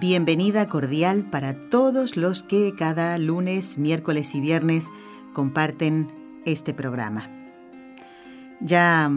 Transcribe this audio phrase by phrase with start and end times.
[0.00, 4.86] Bienvenida cordial para todos los que cada lunes, miércoles y viernes
[5.32, 6.06] comparten
[6.44, 7.28] este programa.
[8.60, 9.10] Ya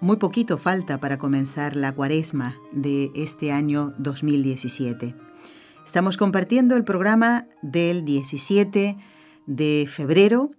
[0.00, 5.14] muy poquito falta para comenzar la cuaresma de este año 2017.
[5.86, 8.96] Estamos compartiendo el programa del 17
[9.46, 10.50] de febrero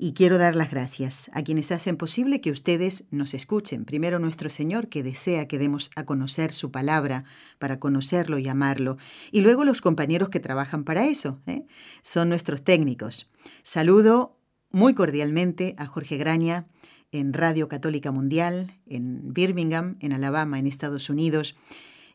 [0.00, 3.84] y quiero dar las gracias a quienes hacen posible que ustedes nos escuchen.
[3.84, 7.24] Primero nuestro Señor, que desea que demos a conocer su palabra
[7.58, 8.96] para conocerlo y amarlo.
[9.32, 11.40] Y luego los compañeros que trabajan para eso.
[11.46, 11.66] ¿eh?
[12.02, 13.28] Son nuestros técnicos.
[13.64, 14.30] Saludo
[14.70, 16.68] muy cordialmente a Jorge Graña
[17.10, 21.56] en Radio Católica Mundial, en Birmingham, en Alabama, en Estados Unidos.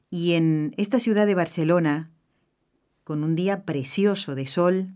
[0.09, 2.11] Y en esta ciudad de Barcelona,
[3.03, 4.87] con un día precioso de sol,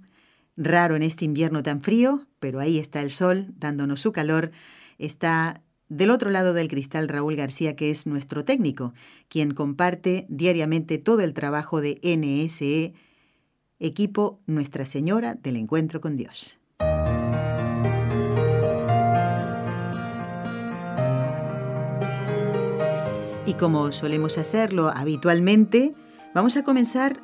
[0.59, 4.51] Raro en este invierno tan frío, pero ahí está el sol dándonos su calor.
[4.97, 8.93] Está del otro lado del cristal Raúl García, que es nuestro técnico,
[9.29, 12.93] quien comparte diariamente todo el trabajo de NSE,
[13.79, 16.59] equipo Nuestra Señora del Encuentro con Dios.
[23.45, 25.93] Y como solemos hacerlo habitualmente,
[26.35, 27.21] vamos a comenzar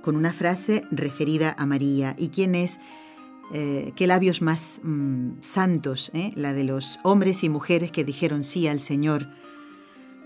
[0.00, 2.14] con una frase referida a María.
[2.16, 2.78] ¿Y quién es?
[3.52, 6.32] Eh, qué labios más mm, santos, eh?
[6.36, 9.26] la de los hombres y mujeres que dijeron sí al Señor.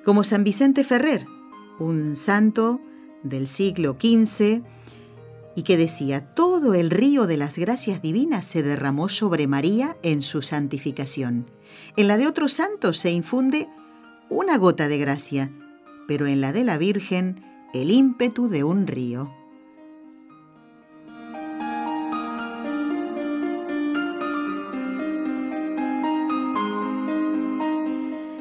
[0.04, 1.26] Como San Vicente Ferrer,
[1.78, 2.80] un santo
[3.22, 4.62] del siglo XV,
[5.56, 10.20] y que decía, todo el río de las gracias divinas se derramó sobre María en
[10.20, 11.50] su santificación.
[11.96, 13.68] En la de otros santos se infunde
[14.28, 15.52] una gota de gracia,
[16.08, 17.42] pero en la de la Virgen
[17.72, 19.32] el ímpetu de un río.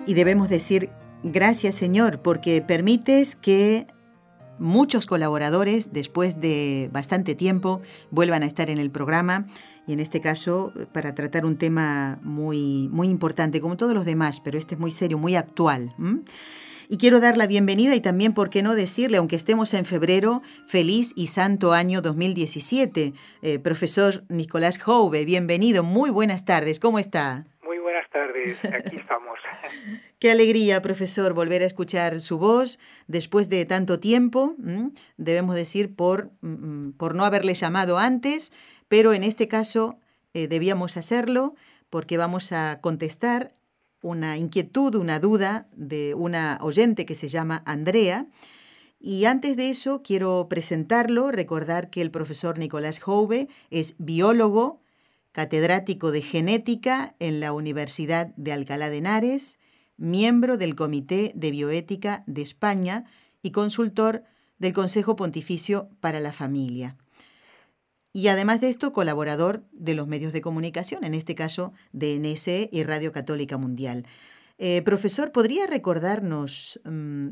[0.06, 0.90] Y debemos decir
[1.24, 3.88] gracias Señor porque permites que
[4.60, 7.82] muchos colaboradores después de bastante tiempo
[8.12, 9.46] vuelvan a estar en el programa
[9.88, 14.42] y en este caso para tratar un tema muy, muy importante como todos los demás,
[14.42, 15.94] pero este es muy serio, muy actual.
[16.90, 20.42] Y quiero dar la bienvenida y también, ¿por qué no decirle, aunque estemos en febrero,
[20.68, 23.14] feliz y santo año 2017?
[23.42, 27.46] Eh, profesor Nicolás Jouve, bienvenido, muy buenas tardes, ¿cómo está?
[28.44, 29.40] Tardes, aquí estamos.
[30.20, 34.56] Qué alegría, profesor, volver a escuchar su voz después de tanto tiempo,
[35.18, 36.32] debemos decir, por,
[36.98, 38.52] por no haberle llamado antes,
[38.88, 40.00] pero en este caso
[40.34, 41.56] eh, debíamos hacerlo
[41.90, 43.50] porque vamos a contestar
[44.02, 48.28] una inquietud, una duda de una oyente que se llama Andrea.
[49.00, 54.83] Y antes de eso, quiero presentarlo, recordar que el profesor Nicolás Jouve es biólogo,
[55.34, 59.60] catedrático de genética en la Universidad de Alcalá de Henares,
[59.98, 63.06] miembro del Comité de Bioética de España
[63.42, 64.24] y consultor
[64.60, 66.96] del Consejo Pontificio para la Familia.
[68.14, 72.70] Y además de esto, colaborador de los medios de comunicación, en este caso de NSE
[72.72, 74.06] y Radio Católica Mundial.
[74.60, 77.30] Eh, profesor, ¿podría recordarnos mm,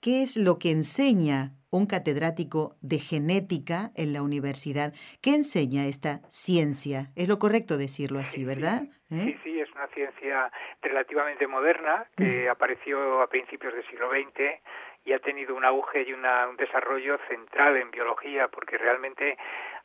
[0.00, 4.92] qué es lo que enseña un catedrático de genética en la universidad.
[5.20, 7.10] ¿Qué enseña esta ciencia?
[7.16, 8.82] Es lo correcto decirlo así, ¿verdad?
[9.08, 9.40] Sí, ¿Eh?
[9.42, 10.52] sí, es una ciencia
[10.82, 12.50] relativamente moderna que mm.
[12.50, 14.62] apareció a principios del siglo XX
[15.04, 16.22] y ha tenido un auge y un
[16.56, 19.36] desarrollo central en biología porque realmente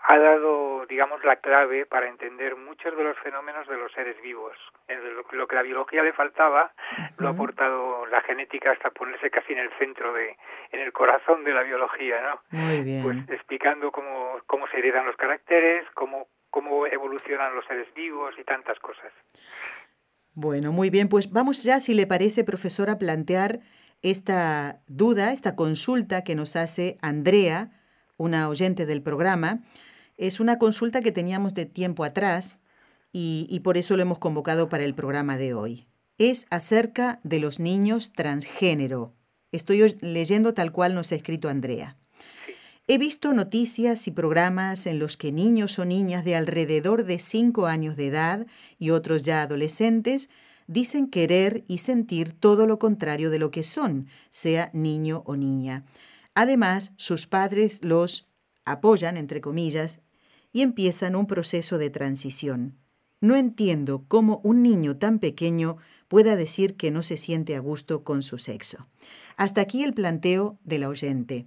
[0.02, 4.56] ha dado, digamos, la clave para entender muchos de los fenómenos de los seres vivos.
[5.32, 6.72] Lo que la biología le faltaba,
[7.18, 10.38] lo ha aportado la genética hasta ponerse casi en el centro de,
[10.72, 12.42] en el corazón de la biología, ¿no?
[12.58, 13.04] Muy bien.
[13.04, 18.44] Pues explicando cómo, cómo se heredan los caracteres, cómo, cómo evolucionan los seres vivos y
[18.44, 19.12] tantas cosas.
[20.34, 23.60] Bueno, muy bien, pues vamos ya, si le parece, profesor, a plantear
[24.02, 27.72] esta duda, esta consulta que nos hace Andrea,
[28.16, 29.60] una oyente del programa.
[30.20, 32.60] Es una consulta que teníamos de tiempo atrás
[33.14, 35.88] y, por eso lo hemos convocado para el programa de hoy.
[36.18, 39.14] Es acerca de los niños transgénero.
[39.54, 41.96] Estoy leyendo tal cual nos ha escrito Andrea.
[42.86, 47.68] He visto noticias y programas en los que niños o niñas de alrededor de 5
[47.68, 48.46] años de edad
[48.78, 50.30] y otros ya adolescentes
[50.68, 55.86] dicen querer y sentir todo lo contrario de lo que son, sea niño o niña.
[56.36, 58.28] Además, sus padres los
[58.66, 60.02] apoyan, entre comillas,
[60.52, 62.78] y empiezan un proceso de transición.
[63.22, 68.04] No entiendo cómo un niño tan pequeño pueda decir que no se siente a gusto
[68.04, 68.88] con su sexo.
[69.36, 71.46] Hasta aquí el planteo del oyente.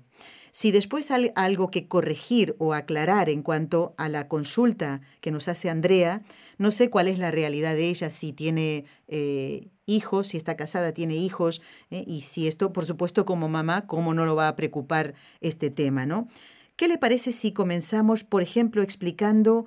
[0.54, 5.48] Si después hay algo que corregir o aclarar en cuanto a la consulta que nos
[5.48, 6.22] hace Andrea,
[6.58, 10.92] no sé cuál es la realidad de ella, si tiene eh, hijos, si está casada,
[10.92, 14.56] tiene hijos, eh, y si esto, por supuesto, como mamá, cómo no lo va a
[14.56, 16.28] preocupar este tema, ¿no?
[16.76, 19.64] ¿Qué le parece si comenzamos, por ejemplo, explicando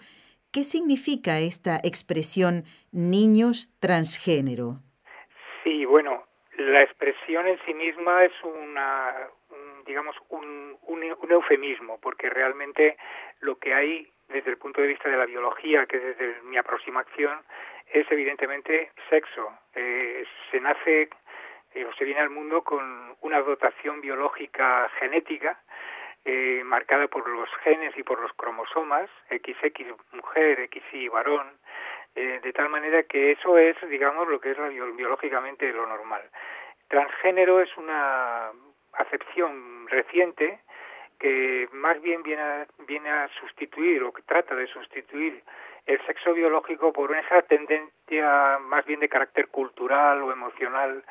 [0.52, 4.82] qué significa esta expresión niños transgénero?
[5.64, 6.24] Sí, bueno,
[6.58, 9.14] la expresión en sí misma es una,
[9.86, 12.98] digamos, un, un, eufemismo, porque realmente
[13.42, 17.40] lo que hay desde el punto de vista de la biología, que desde mi aproximación,
[17.92, 19.52] es evidentemente sexo.
[19.76, 21.10] Eh, se nace
[21.74, 25.60] eh, o se viene al mundo con una dotación biológica genética
[26.26, 31.48] eh, marcada por los genes y por los cromosomas, XX mujer, XY varón,
[32.16, 34.58] de tal manera que eso es, digamos, lo que es
[34.96, 36.22] biológicamente lo normal.
[36.88, 38.52] Transgénero es una
[38.94, 40.60] acepción reciente
[41.20, 45.44] que más bien viene a, viene a sustituir o que trata de sustituir
[45.86, 51.04] el sexo biológico por esa tendencia más bien de carácter cultural o emocional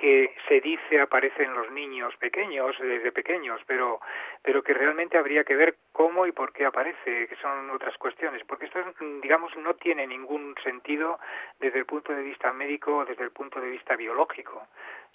[0.00, 4.00] que se dice aparece en los niños pequeños desde pequeños pero
[4.42, 8.42] pero que realmente habría que ver cómo y por qué aparece que son otras cuestiones
[8.46, 8.80] porque esto
[9.20, 11.20] digamos no tiene ningún sentido
[11.58, 14.68] desde el punto de vista médico o desde el punto de vista biológico.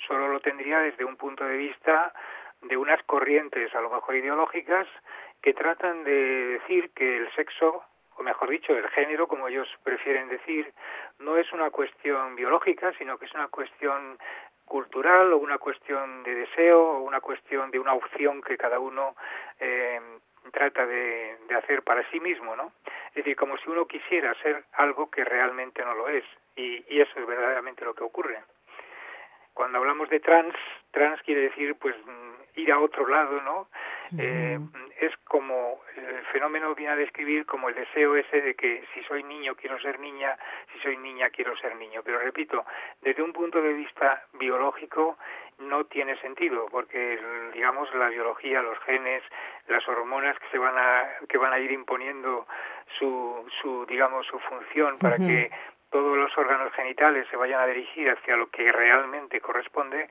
[0.07, 2.13] Solo lo tendría desde un punto de vista
[2.61, 4.87] de unas corrientes a lo mejor ideológicas
[5.41, 7.83] que tratan de decir que el sexo
[8.17, 10.73] o mejor dicho, el género, como ellos prefieren decir,
[11.19, 14.17] no es una cuestión biológica, sino que es una cuestión
[14.65, 19.15] cultural o una cuestión de deseo o una cuestión de una opción que cada uno
[19.59, 19.99] eh,
[20.51, 22.71] trata de, hacer para sí mismo, ¿no?
[23.09, 26.23] Es decir, como si uno quisiera ser algo que realmente no lo es
[26.55, 28.39] y, y eso es verdaderamente lo que ocurre.
[29.53, 30.53] Cuando hablamos de trans,
[30.91, 31.95] trans quiere decir pues
[32.55, 33.69] ir a otro lado, ¿no?
[34.17, 34.59] Eh,
[34.99, 39.23] es como el fenómeno viene a describir como el deseo ese de que si soy
[39.23, 40.37] niño quiero ser niña,
[40.71, 42.01] si soy niña quiero ser niño.
[42.03, 42.65] Pero repito,
[43.01, 45.17] desde un punto de vista biológico
[45.59, 47.19] no tiene sentido porque
[47.53, 49.23] digamos la biología, los genes,
[49.67, 52.45] las hormonas que se van a que van a ir imponiendo
[52.99, 55.49] su su digamos su función para que
[55.95, 60.09] todos los órganos genitales se vayan a dirigir hacia lo que realmente corresponde,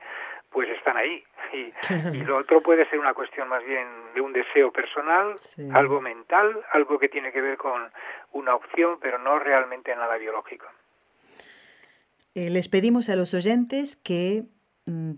[0.55, 1.21] pues están ahí.
[1.51, 1.73] Y,
[2.23, 3.85] lo otro puede ser una cuestión más bien
[4.15, 5.35] de un deseo personal,
[5.73, 7.91] algo mental, algo que tiene que ver con
[8.31, 10.65] una opción, pero no realmente nada biológico.
[12.35, 14.43] Eh, les pedimos a los oyentes que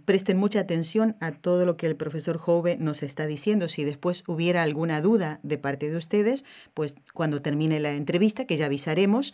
[0.06, 3.68] presten mucha atención a todo lo que el profesor Jove nos está diciendo.
[3.68, 8.56] Si después hubiera alguna duda de parte de ustedes, pues cuando termine la entrevista, que
[8.56, 9.34] ya avisaremos,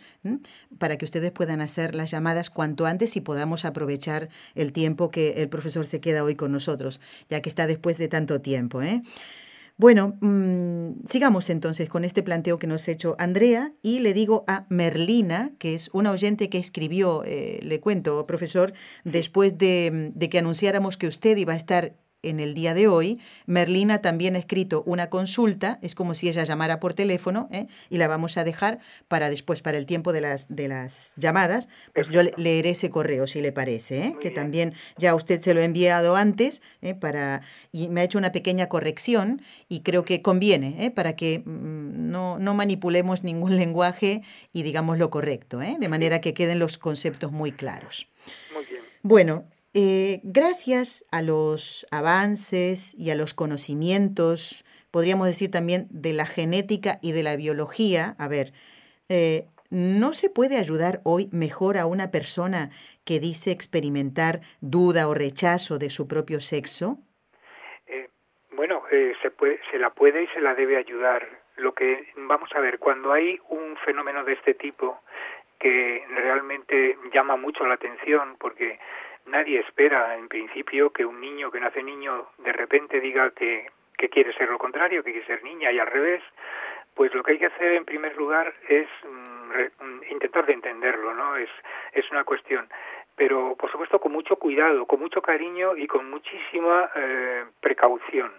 [0.78, 5.42] para que ustedes puedan hacer las llamadas cuanto antes y podamos aprovechar el tiempo que
[5.42, 7.00] el profesor se queda hoy con nosotros,
[7.30, 8.82] ya que está después de tanto tiempo.
[8.82, 9.02] ¿eh?
[9.76, 14.44] Bueno, mm, sigamos entonces con este planteo que nos ha hecho Andrea y le digo
[14.46, 18.72] a Merlina, que es una oyente que escribió, eh, le cuento, profesor,
[19.02, 23.20] después de, de que anunciáramos que usted iba a estar en el día de hoy.
[23.46, 27.66] Merlina también ha escrito una consulta, es como si ella llamara por teléfono, ¿eh?
[27.90, 28.78] y la vamos a dejar
[29.08, 33.26] para después, para el tiempo de las, de las llamadas, pues yo leeré ese correo,
[33.26, 34.16] si le parece, ¿eh?
[34.20, 36.94] que también ya usted se lo ha enviado antes, ¿eh?
[36.94, 42.10] para, y me ha hecho una pequeña corrección, y creo que conviene, para que mm,
[42.10, 47.32] no, no manipulemos ningún lenguaje y digamos lo correcto, de manera que queden los conceptos
[47.32, 48.08] muy claros.
[48.54, 48.82] Muy bien.
[49.02, 49.44] Bueno,
[49.76, 56.98] eh, gracias a los avances y a los conocimientos, podríamos decir también de la genética
[57.02, 58.52] y de la biología, a ver,
[59.08, 62.70] eh, ¿no se puede ayudar hoy mejor a una persona
[63.04, 66.98] que dice experimentar duda o rechazo de su propio sexo?
[67.88, 68.08] Eh,
[68.52, 71.26] bueno, se, puede, se la puede y se la debe ayudar.
[71.56, 75.00] Lo que vamos a ver, cuando hay un fenómeno de este tipo
[75.58, 78.78] que realmente llama mucho la atención, porque
[79.26, 83.66] nadie espera en principio que un niño que nace niño de repente diga que,
[83.96, 86.22] que quiere ser lo contrario, que quiere ser niña y al revés,
[86.94, 91.14] pues lo que hay que hacer en primer lugar es mm, mm, intentar de entenderlo,
[91.14, 91.36] ¿no?
[91.36, 91.50] Es,
[91.92, 92.68] es una cuestión.
[93.16, 98.32] Pero, por supuesto, con mucho cuidado, con mucho cariño y con muchísima eh, precaución.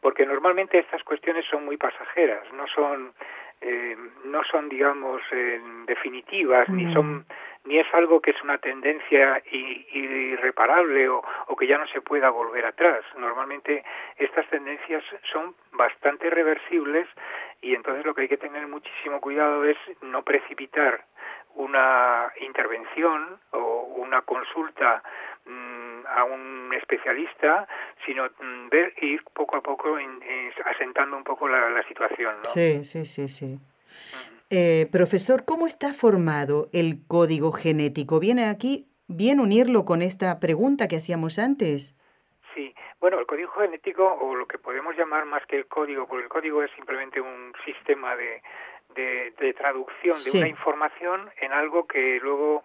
[0.00, 3.12] Porque normalmente estas cuestiones son muy pasajeras, no son,
[3.60, 5.22] eh, no son digamos,
[5.86, 7.24] definitivas, ni son
[7.68, 12.30] ni es algo que es una tendencia irreparable o, o que ya no se pueda
[12.30, 13.04] volver atrás.
[13.16, 13.84] Normalmente
[14.16, 17.06] estas tendencias son bastante reversibles
[17.60, 21.04] y entonces lo que hay que tener muchísimo cuidado es no precipitar
[21.56, 25.02] una intervención o una consulta
[25.44, 27.68] mm, a un especialista,
[28.06, 29.98] sino mm, ver ir poco a poco
[30.64, 32.36] asentando un poco la, situación.
[32.36, 32.44] ¿no?
[32.44, 33.58] Sí, sí, sí, sí.
[34.50, 38.18] Eh, profesor, ¿cómo está formado el código genético?
[38.18, 41.94] ¿Viene aquí bien unirlo con esta pregunta que hacíamos antes?
[42.54, 46.24] Sí, bueno, el código genético, o lo que podemos llamar más que el código, porque
[46.24, 48.40] el código es simplemente un sistema de,
[48.94, 52.64] de, traducción de una información en algo que luego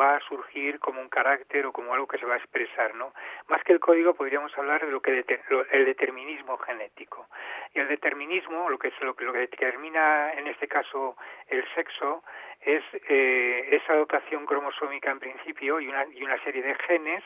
[0.00, 3.12] va a surgir como un carácter o como algo que se va a expresar, ¿no?
[3.48, 5.24] Más que el código podríamos hablar de lo que
[5.72, 7.26] el determinismo genético.
[7.74, 11.16] Y el determinismo, lo que es lo que, lo que determina en este caso
[11.48, 12.22] el sexo,
[12.64, 17.22] es eh, esa dotación cromosómica en principio y una, y una serie de genes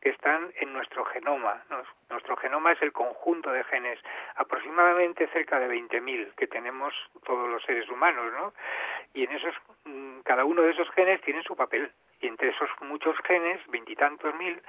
[0.00, 1.62] que están en nuestro genoma.
[2.08, 4.00] Nuestro genoma es el conjunto de genes,
[4.34, 6.92] aproximadamente cerca de 20.000 que tenemos
[7.24, 8.52] todos los seres humanos, ¿no?
[9.14, 9.54] Y en esos,
[9.84, 11.92] mm, cada uno de esos genes tiene su papel.
[12.20, 14.60] Y entre esos muchos genes, veintitantos mil,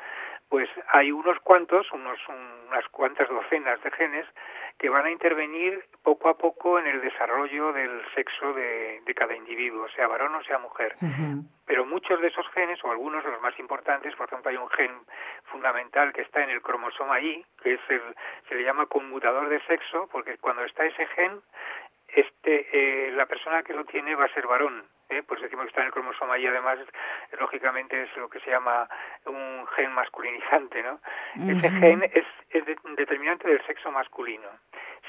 [0.50, 2.20] pues hay unos cuantos, unos,
[2.68, 4.26] unas cuantas docenas de genes
[4.82, 9.88] que van a intervenir poco a poco en el desarrollo del sexo de, cada individuo,
[9.90, 10.96] sea varón o sea mujer.
[11.68, 14.70] Pero muchos de esos genes, o algunos de los más importantes, por ejemplo, hay un
[14.72, 14.92] gen
[15.52, 18.02] fundamental que está en el cromosoma Y, que es el,
[18.50, 21.42] se le llama conmutador de sexo, porque cuando está ese gen,
[22.08, 24.84] este, eh, la persona que lo tiene va a ser varón.
[25.10, 25.22] ¿eh?
[25.28, 26.80] Pues decimos que está en el cromosoma y además,
[27.40, 28.90] lógicamente, es lo que se llama
[29.26, 30.82] un gen masculinizante.
[30.82, 31.00] ¿no?
[31.36, 32.64] Ese gen es, es
[32.96, 34.50] determinante del sexo masculino.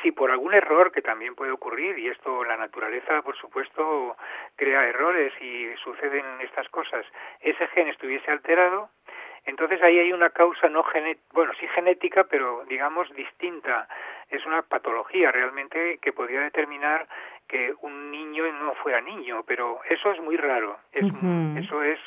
[0.02, 4.16] Si por algún error que también puede ocurrir, y esto la naturaleza, por supuesto,
[4.56, 7.06] crea errores y suceden estas cosas,
[7.40, 8.90] ese gen estuviese alterado,
[9.44, 13.88] entonces ahí hay una causa no genética, bueno, sí genética, pero digamos distinta.
[14.28, 17.06] Es una patología realmente que podría determinar
[17.48, 20.78] que un niño no fuera niño, pero eso es muy raro.
[20.92, 21.98] Eso es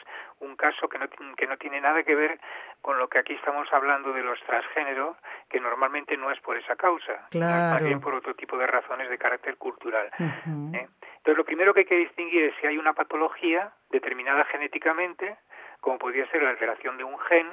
[0.46, 2.40] un caso que no, que no tiene nada que ver
[2.82, 5.18] con lo que aquí estamos hablando de los transgéneros,
[5.50, 7.74] que normalmente no es por esa causa, claro.
[7.76, 10.10] más bien por otro tipo de razones de carácter cultural.
[10.20, 10.88] ¿eh?
[11.18, 15.38] Entonces, lo primero que hay que distinguir es si hay una patología determinada genéticamente,
[15.82, 17.48] como podría ser la alteración de un gen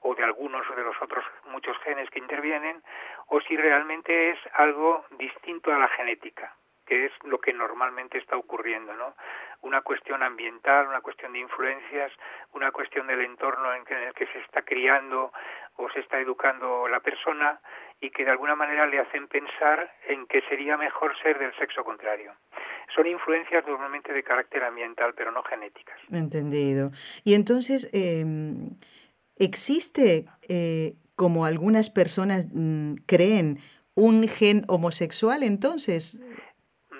[0.00, 2.82] o de algunos de los otros muchos genes que intervienen,
[3.28, 8.36] o si realmente es algo distinto a la genética, que es lo que normalmente está
[8.36, 9.14] ocurriendo, ¿no?
[9.62, 12.12] Una cuestión ambiental, una cuestión de influencias,
[12.52, 15.32] una cuestión del entorno en, el que se está criando
[15.76, 17.60] o se está educando la persona
[18.00, 21.84] y que de alguna manera le hacen pensar en que sería mejor ser del sexo
[21.84, 22.34] contrario
[22.94, 25.96] son influencias normalmente de carácter ambiental, pero no genéticas.
[26.10, 26.90] Entendido.
[27.24, 28.76] Y entonces, em,
[29.36, 33.58] ¿existe, eh, como algunas personas mm, creen,
[33.94, 36.18] un gen homosexual entonces?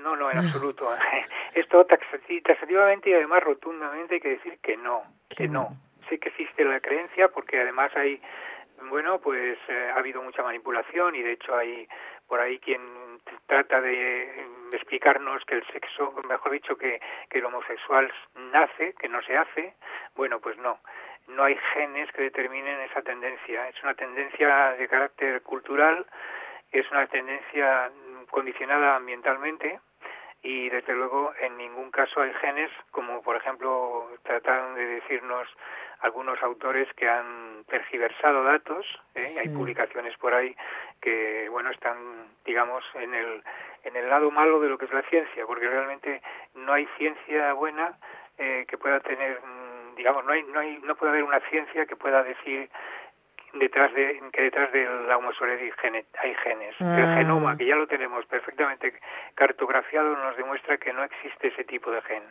[0.02, 0.88] No, no, en absoluto.
[1.54, 5.68] Esto taxativamente y además rotundamente hay que decir que no, que no.
[6.09, 8.21] Sí que existe la creencia porque además hay,
[8.88, 11.87] bueno, pues eh, ha habido mucha manipulación y de hecho hay
[12.26, 12.80] por ahí quien
[13.47, 18.11] trata de explicarnos que el sexo, mejor dicho, que, que el homosexual
[18.50, 19.75] nace, que no se hace,
[20.14, 20.78] bueno, pues no.
[21.28, 23.68] No hay genes que determinen esa tendencia.
[23.68, 26.06] Es una tendencia de carácter cultural,
[26.73, 27.90] es una tendencia
[28.30, 29.78] condicionada ambientalmente
[30.42, 35.49] y desde luego en ningún caso hay genes como por ejemplo trataron de decirnos
[36.00, 38.84] algunos autores que han tergiversado datos
[39.14, 39.37] ¿eh?
[39.40, 40.56] hay publicaciones por ahí
[41.00, 41.96] que bueno están
[42.44, 43.42] digamos en el
[43.84, 46.20] en el lado malo de lo que es la ciencia porque realmente
[46.54, 47.96] no hay ciencia buena
[48.38, 51.87] eh, que pueda tener mm, digamos no hay no hay no puede haber una ciencia
[51.87, 52.68] que pueda decir
[53.54, 55.61] detrás de que detrás de la homosexualidad
[56.23, 56.75] hay genes.
[56.80, 57.14] El ah.
[57.16, 58.94] genoma, que ya lo tenemos perfectamente
[59.35, 62.23] cartografiado, nos demuestra que no existe ese tipo de gen.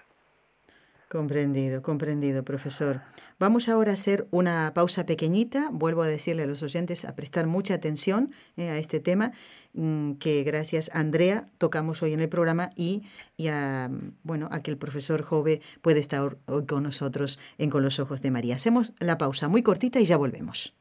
[1.12, 3.02] Comprendido, comprendido, profesor.
[3.38, 5.68] Vamos ahora a hacer una pausa pequeñita.
[5.70, 9.34] Vuelvo a decirle a los oyentes a prestar mucha atención eh, a este tema
[9.74, 13.04] mm, que gracias a Andrea tocamos hoy en el programa y,
[13.36, 13.90] y a,
[14.24, 18.22] bueno, a que el profesor Jove puede estar hoy con nosotros en Con los Ojos
[18.22, 18.56] de María.
[18.56, 20.81] Hacemos la pausa muy cortita y ya volvemos.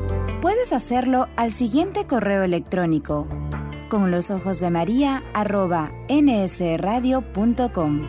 [0.41, 3.27] Puedes hacerlo al siguiente correo electrónico
[3.89, 8.01] con los ojos de María arroba nsradio.com.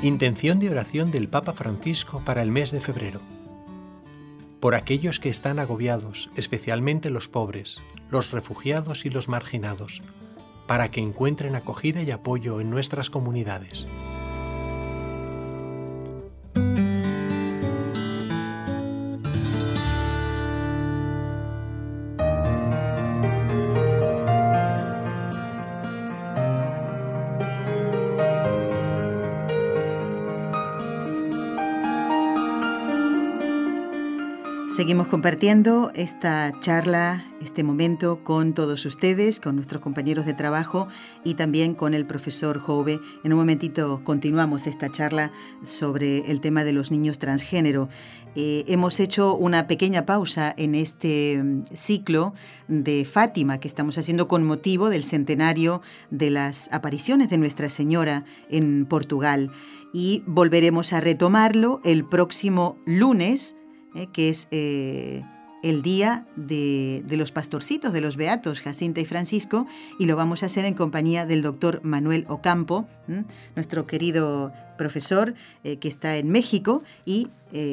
[0.00, 3.20] Intención de oración del Papa Francisco para el mes de febrero.
[4.60, 10.00] Por aquellos que están agobiados, especialmente los pobres, los refugiados y los marginados,
[10.66, 13.86] para que encuentren acogida y apoyo en nuestras comunidades.
[34.78, 40.86] Seguimos compartiendo esta charla, este momento con todos ustedes, con nuestros compañeros de trabajo
[41.24, 43.00] y también con el profesor Jove.
[43.24, 45.32] En un momentito continuamos esta charla
[45.64, 47.88] sobre el tema de los niños transgénero.
[48.36, 52.34] Eh, hemos hecho una pequeña pausa en este mm, ciclo
[52.68, 55.82] de Fátima que estamos haciendo con motivo del centenario
[56.12, 59.50] de las apariciones de Nuestra Señora en Portugal
[59.92, 63.56] y volveremos a retomarlo el próximo lunes
[63.98, 65.24] eh, que es eh,
[65.64, 69.66] el día de, los pastorcitos, de los beatos, Jacinta y Francisco,
[69.98, 72.86] y lo vamos a hacer en compañía del doctor Manuel Ocampo,
[73.56, 77.26] nuestro querido profesor eh, que está en México, y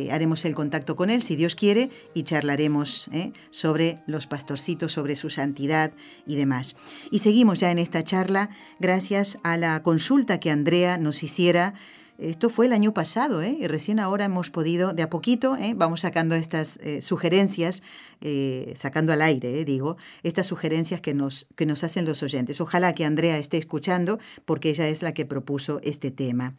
[0.09, 3.09] haremos el contacto con él, si Dios quiere, y charlaremos
[3.51, 5.91] sobre los pastorcitos, sobre su santidad
[6.25, 6.77] y demás.
[7.11, 11.73] Y seguimos ya en esta charla gracias a la consulta que Andrea nos hiciera
[12.17, 13.57] esto fue el año pasado, ¿eh?
[13.59, 15.73] y recién ahora hemos podido, de a poquito, ¿eh?
[15.75, 17.83] vamos sacando estas eh, sugerencias,
[18.21, 22.61] eh, sacando al aire, digo, estas sugerencias que nos, que nos hacen los oyentes.
[22.61, 26.55] Ojalá que Andrea esté escuchando, porque ella es la que propuso este tema.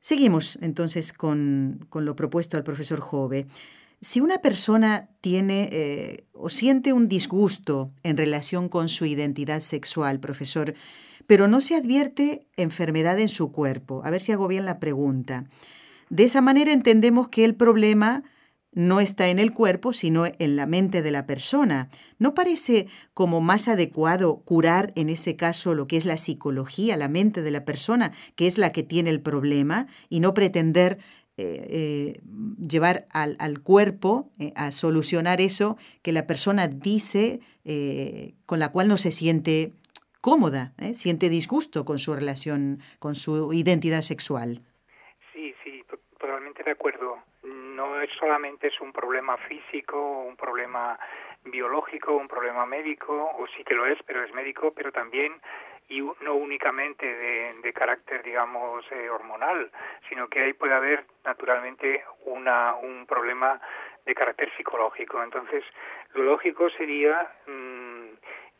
[0.00, 3.46] Seguimos entonces con, con lo propuesto al profesor Jove.
[4.00, 10.74] Si una persona tiene o siente un disgusto en relación con su identidad sexual, profesor,
[11.28, 14.00] pero no se advierte enfermedad en su cuerpo.
[14.02, 15.44] A ver si hago bien la pregunta.
[16.08, 18.24] De esa manera entendemos que el problema
[18.72, 21.90] no está en el cuerpo, sino en la mente de la persona.
[22.18, 27.08] ¿No parece como más adecuado curar en ese caso lo que es la psicología, la
[27.08, 30.98] mente de la persona, que es la que tiene el problema, y no pretender
[31.36, 32.20] eh, eh,
[32.66, 37.40] llevar al, cuerpo eh, a solucionar eso que la persona dice
[38.46, 39.74] con la cual no se siente
[40.20, 40.94] cómoda, ¿eh?
[40.94, 44.60] siente disgusto con su relación, con su identidad sexual.
[45.32, 45.84] Sí, sí,
[46.18, 47.18] totalmente de acuerdo.
[47.42, 50.98] No es solamente es un problema físico, un problema
[51.44, 55.32] biológico, un problema médico, o sí que lo es, pero es médico, pero también
[55.88, 59.70] y no únicamente de, carácter, digamos, eh, hormonal,
[60.08, 63.60] sino que ahí puede haber naturalmente una, un problema
[64.04, 65.22] de carácter psicológico.
[65.22, 65.64] Entonces,
[66.14, 68.08] lo lógico sería mm,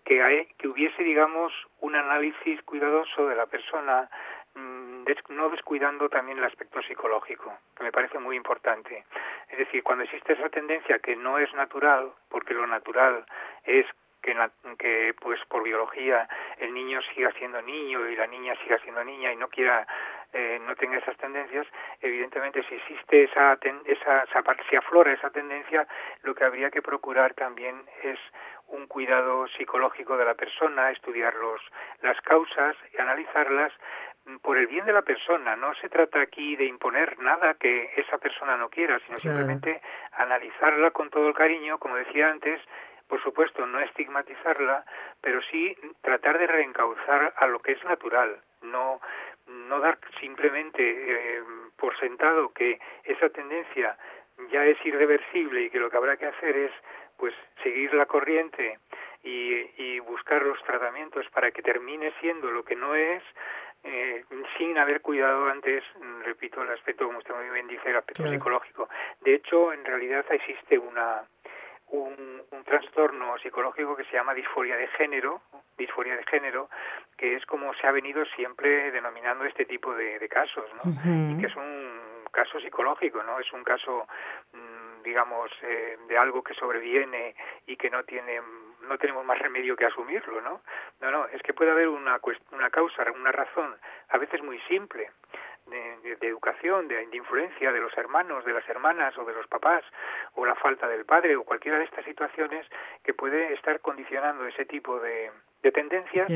[0.09, 4.09] que, que hubiese, digamos, un análisis cuidadoso de la persona,
[4.55, 9.05] mm, no descuidando también el aspecto psicológico, que me parece muy importante.
[9.51, 13.27] Es decir, cuando existe esa tendencia que no es natural, porque lo natural
[13.65, 13.85] es
[14.23, 14.35] que,
[14.79, 16.27] que pues por biología
[16.59, 19.87] el niño siga siendo niño y la niña siga siendo niña y no quiera
[20.33, 21.67] eh, no tenga esas tendencias
[22.01, 25.87] evidentemente si existe esa, esa, esa si aflora esa tendencia
[26.23, 28.19] lo que habría que procurar también es
[28.69, 31.61] un cuidado psicológico de la persona, estudiar los,
[32.03, 33.73] las causas y analizarlas
[34.43, 35.57] por el bien de la persona.
[35.57, 39.81] No se trata aquí de imponer nada que esa persona no quiera, sino simplemente
[40.13, 42.61] analizarla con todo el cariño, como decía antes,
[43.07, 44.85] por supuesto, no estigmatizarla,
[45.23, 49.01] pero sí tratar de reencauzar a lo que es natural, no
[49.49, 51.43] no dar simplemente eh,
[51.77, 53.97] por sentado que esa tendencia
[54.53, 56.73] ya es irreversible y que lo que habrá que hacer es
[57.19, 58.79] pues seguir la corriente
[59.23, 63.23] y, buscar los tratamientos para que termine siendo lo que no es
[63.85, 64.25] eh,
[64.57, 65.85] sin haber cuidado antes,
[66.25, 68.89] repito, el aspecto, como usted muy bien dice, el aspecto psicológico.
[69.21, 71.23] De hecho, en realidad existe una
[71.91, 75.41] un, un, trastorno psicológico que se llama disforia de género,
[75.77, 76.69] disforia de género,
[77.17, 80.91] que es como se ha venido siempre denominando este tipo de, casos, ¿no?
[81.33, 83.41] Y que es un caso psicológico, ¿no?
[83.41, 84.07] Es un caso
[84.53, 87.35] mm, digamos, eh, de algo que sobreviene
[87.67, 88.41] y que no tiene
[88.89, 90.63] no tenemos más remedio que asumirlo, ¿no?
[91.01, 92.19] No, no, es que puede haber una,
[92.53, 93.77] una causa, una razón,
[94.09, 95.11] a veces muy simple,
[95.67, 99.85] de, educación, de, influencia de los hermanos, de las hermanas o de los papás,
[100.35, 102.67] o la falta del padre, o cualquiera de estas situaciones
[103.03, 105.31] que puede estar condicionando ese tipo de,
[105.73, 106.33] tendencias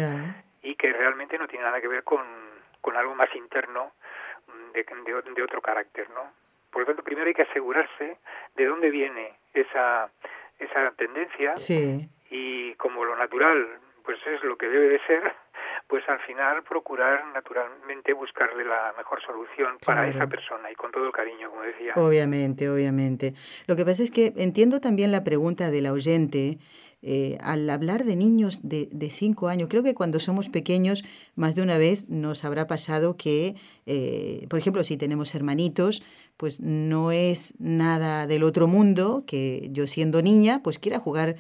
[0.61, 2.22] y que realmente no tiene nada que ver con,
[2.81, 3.92] con algo más interno
[4.46, 4.85] mm, de,
[5.35, 6.31] de, otro carácter, ¿no?
[6.73, 8.17] Por lo tanto, primero hay que asegurarse
[8.57, 10.11] de dónde viene esa,
[10.59, 11.55] esa tendencia
[12.31, 15.23] y como lo natural pues es lo que debe de ser,
[15.89, 21.07] pues al final procurar naturalmente buscarle la mejor solución para esa persona y con todo
[21.07, 21.93] el cariño, como decía.
[21.97, 23.35] Obviamente, obviamente.
[23.67, 26.59] Lo que pasa es que entiendo también la pregunta del oyente.
[27.03, 31.62] Eh, al hablar de niños de, cinco años, creo que cuando somos pequeños, más de
[31.62, 36.03] una vez nos habrá pasado que, eh, por ejemplo, si tenemos hermanitos,
[36.37, 41.37] pues no es nada del otro mundo que yo siendo niña, pues quiera jugar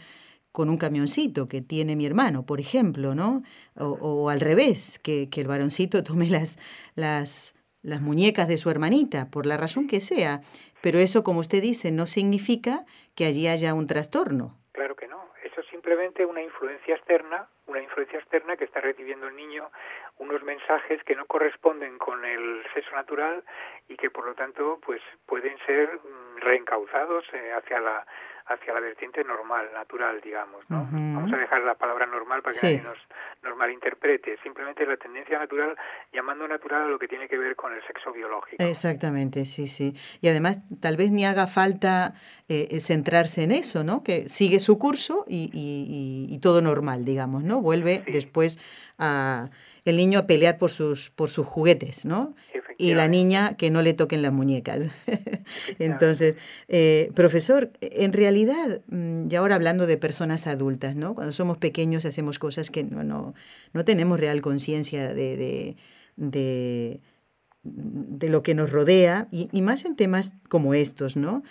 [0.50, 3.42] con un camioncito que tiene mi hermano, por ejemplo, ¿no?
[3.76, 6.58] O, al revés, que, que, el varoncito tome las,
[6.94, 10.42] las, las muñecas de su hermanita, por la razón que sea.
[10.82, 14.58] Pero eso, como usted dice, no significa que allí haya un trastorno.
[14.72, 15.18] Claro que no.
[15.44, 19.70] Eso es simplemente una influencia externa, una influencia externa que está recibiendo el niño
[20.16, 23.44] unos mensajes que no corresponden con el sexo natural
[23.88, 28.06] y que por lo tanto pues pueden ser mm, reencauzados eh, hacia la
[28.46, 30.86] hacia la vertiente normal, natural, digamos, ¿no?
[30.90, 32.98] Vamos a dejar la palabra normal para que nadie nos,
[33.42, 34.38] nos malinterprete.
[34.42, 35.76] Simplemente la tendencia natural,
[36.12, 38.62] llamando natural a lo que tiene que ver con el sexo biológico.
[38.62, 39.94] Exactamente, sí, sí.
[40.20, 42.14] Y además, tal vez ni haga falta
[42.48, 44.02] eh, centrarse en eso, ¿no?
[44.02, 47.60] Que sigue su curso y, y, y, todo normal, digamos, ¿no?
[47.60, 48.58] Vuelve después
[48.98, 49.46] a
[49.84, 52.34] el niño a pelear por sus, por sus juguetes, ¿no?
[52.82, 54.80] Y la niña que no le toquen las muñecas.
[55.78, 56.36] Entonces,
[56.68, 61.14] eh, profesor, en realidad, mm, y ahora hablando de personas adultas, ¿no?
[61.14, 63.34] Cuando somos pequeños hacemos cosas que no, no,
[63.72, 65.76] no tenemos real conciencia de, de,
[66.16, 67.00] de,
[67.62, 71.42] de, lo que nos rodea, y, y más en temas como estos, ¿no?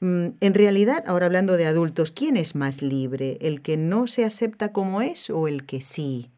[0.00, 3.36] Mm, en realidad, ahora hablando de adultos, ¿quién es más libre?
[3.40, 6.30] ¿El que no se acepta como es o el que sí?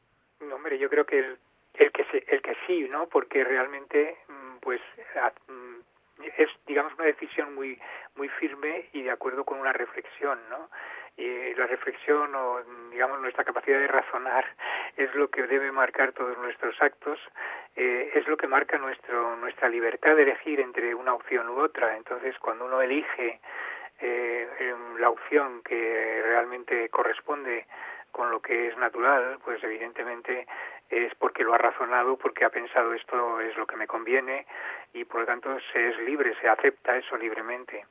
[0.60, 1.38] hombre, yo creo que el,
[1.74, 3.08] el que el que sí, ¿no?
[3.08, 4.16] Porque realmente,
[4.60, 4.80] pues,
[5.48, 5.76] mm,
[6.36, 7.78] es, digamos, una decisión muy,
[8.16, 10.68] muy firme y de acuerdo con una reflexión, ¿no?
[11.16, 14.44] Y la reflexión o, digamos, nuestra capacidad de razonar
[14.96, 17.18] es lo que debe marcar todos nuestros actos,
[17.76, 21.96] eh, es lo que marca nuestro, nuestra libertad de elegir entre una opción u otra.
[21.96, 23.40] Entonces, cuando uno elige
[24.00, 27.66] eh, la opción que realmente corresponde
[28.10, 30.46] con lo que es natural, pues evidentemente
[30.90, 34.46] es porque lo ha razonado, porque ha pensado esto es lo que me conviene
[34.92, 37.86] y por lo tanto se es libre, se acepta eso libremente.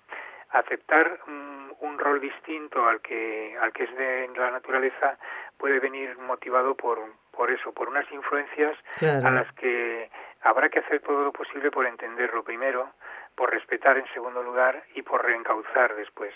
[0.51, 5.17] Aceptar un, un rol distinto al que al que es de la naturaleza
[5.57, 6.99] puede venir motivado por
[7.31, 10.09] por eso, por unas influencias a las que
[10.41, 12.91] habrá que hacer todo lo posible por entenderlo primero,
[13.33, 16.33] por respetar en segundo lugar y por reencauzar después.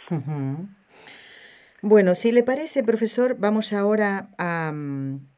[1.82, 5.33] Bueno, si le parece, profesor, vamos ahora a, mm,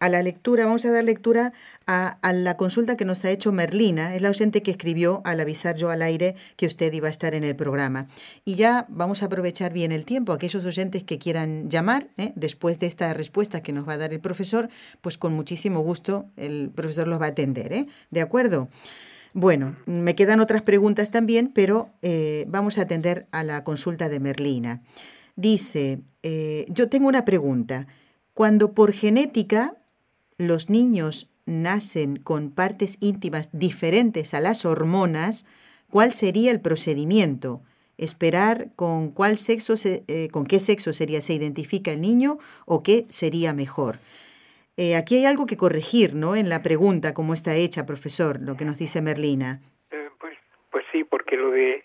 [0.00, 1.52] a la lectura, vamos a dar lectura
[1.86, 5.76] a, la consulta que nos ha hecho Merlina, es la ausente que escribió al avisar
[5.76, 8.08] yo al aire que usted iba a estar en el programa.
[8.44, 12.32] Y ya vamos a aprovechar bien el tiempo, aquellos oyentes que quieran llamar, ¿eh?
[12.36, 14.68] después de esta respuesta que nos va a dar el profesor,
[15.00, 17.86] pues con muchísimo gusto el profesor los va a atender, ¿eh?
[18.10, 18.68] ¿De acuerdo?
[19.34, 24.20] Bueno, me quedan otras preguntas también, pero eh, vamos a atender a la consulta de
[24.20, 24.82] Merlina.
[25.36, 27.86] Dice, eh, yo tengo una pregunta.
[28.34, 29.74] Cuando por genética
[30.38, 35.46] los niños nacen con partes íntimas diferentes a las hormonas,
[35.90, 37.62] ¿cuál sería el procedimiento?
[37.96, 43.06] ¿Esperar con cuál sexo eh, con qué sexo sería se identifica el niño o qué
[43.08, 43.96] sería mejor?
[44.76, 46.36] Eh, aquí hay algo que corregir, ¿no?
[46.36, 49.60] En la pregunta, cómo está hecha, profesor, lo que nos dice Merlina.
[50.20, 50.38] pues,
[50.70, 51.82] pues sí, porque lo de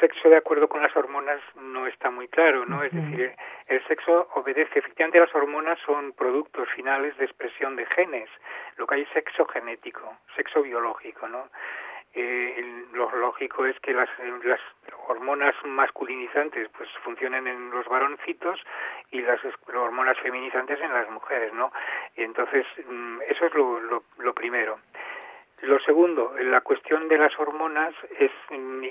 [0.00, 2.82] sexo de acuerdo con las hormonas no está muy claro, ¿no?
[2.82, 3.32] Es decir,
[3.66, 8.28] el sexo obedece, efectivamente las hormonas son productos finales de expresión de genes,
[8.76, 11.48] lo que hay es sexo genético, sexo biológico, ¿no?
[12.18, 14.08] Eh, lo lógico es que las,
[14.44, 14.60] las
[15.06, 18.58] hormonas masculinizantes pues funcionen en los varoncitos
[19.10, 19.38] y las
[19.74, 21.70] hormonas feminizantes en las mujeres, ¿no?
[22.16, 24.78] Entonces, mm, eso es lo, lo, lo primero.
[25.62, 28.30] Lo segundo, la cuestión de las hormonas es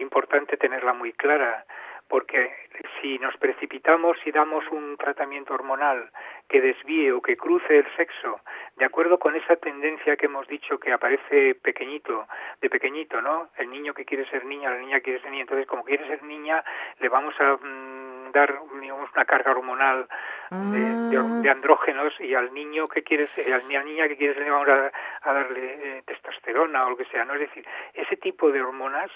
[0.01, 1.65] importante tenerla muy clara,
[2.07, 2.51] porque
[2.99, 6.09] si nos precipitamos y damos un tratamiento hormonal
[6.47, 8.41] que desvíe o que cruce el sexo,
[8.77, 12.27] de acuerdo con esa tendencia que hemos dicho que aparece pequeñito,
[12.61, 13.49] de pequeñito, ¿no?
[13.57, 16.07] El niño que quiere ser niña, la niña que quiere ser niña, entonces como quiere
[16.07, 16.63] ser niña,
[16.99, 20.07] le vamos a mm, dar digamos, una carga hormonal
[20.51, 21.51] de, ah.
[21.51, 25.97] andrógenos y al niño que quieres, a la niña que quieres le vamos a, darle
[25.97, 27.33] eh, testosterona o lo que sea, ¿no?
[27.33, 29.11] Es decir, ese tipo de hormonas,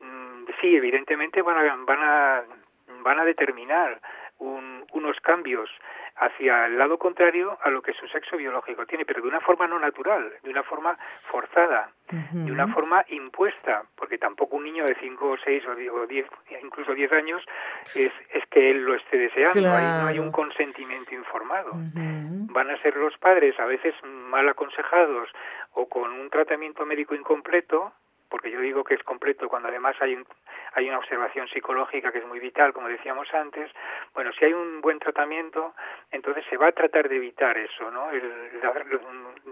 [0.00, 2.42] mm, sí, evidentemente van a, van a,
[3.02, 4.00] van a determinar
[4.38, 5.70] unos cambios
[6.16, 9.66] hacia el lado contrario a lo que su sexo biológico tiene, pero de una forma
[9.66, 14.94] no natural, de una forma forzada, de una forma impuesta, porque tampoco un niño de
[14.94, 16.26] 5 o 6 o 10,
[16.62, 17.42] incluso 10 años
[17.94, 21.72] es, es que él lo esté deseando, no hay un consentimiento informado.
[21.74, 25.28] Van a ser los padres a veces mal aconsejados
[25.72, 27.92] o con un tratamiento médico incompleto,
[28.34, 30.18] porque yo digo que es completo cuando además hay,
[30.72, 33.70] hay una observación psicológica que es muy vital, como decíamos antes.
[34.12, 35.72] Bueno, si hay un buen tratamiento,
[36.10, 38.10] entonces se va a tratar de evitar eso, ¿no?
[38.10, 38.60] El,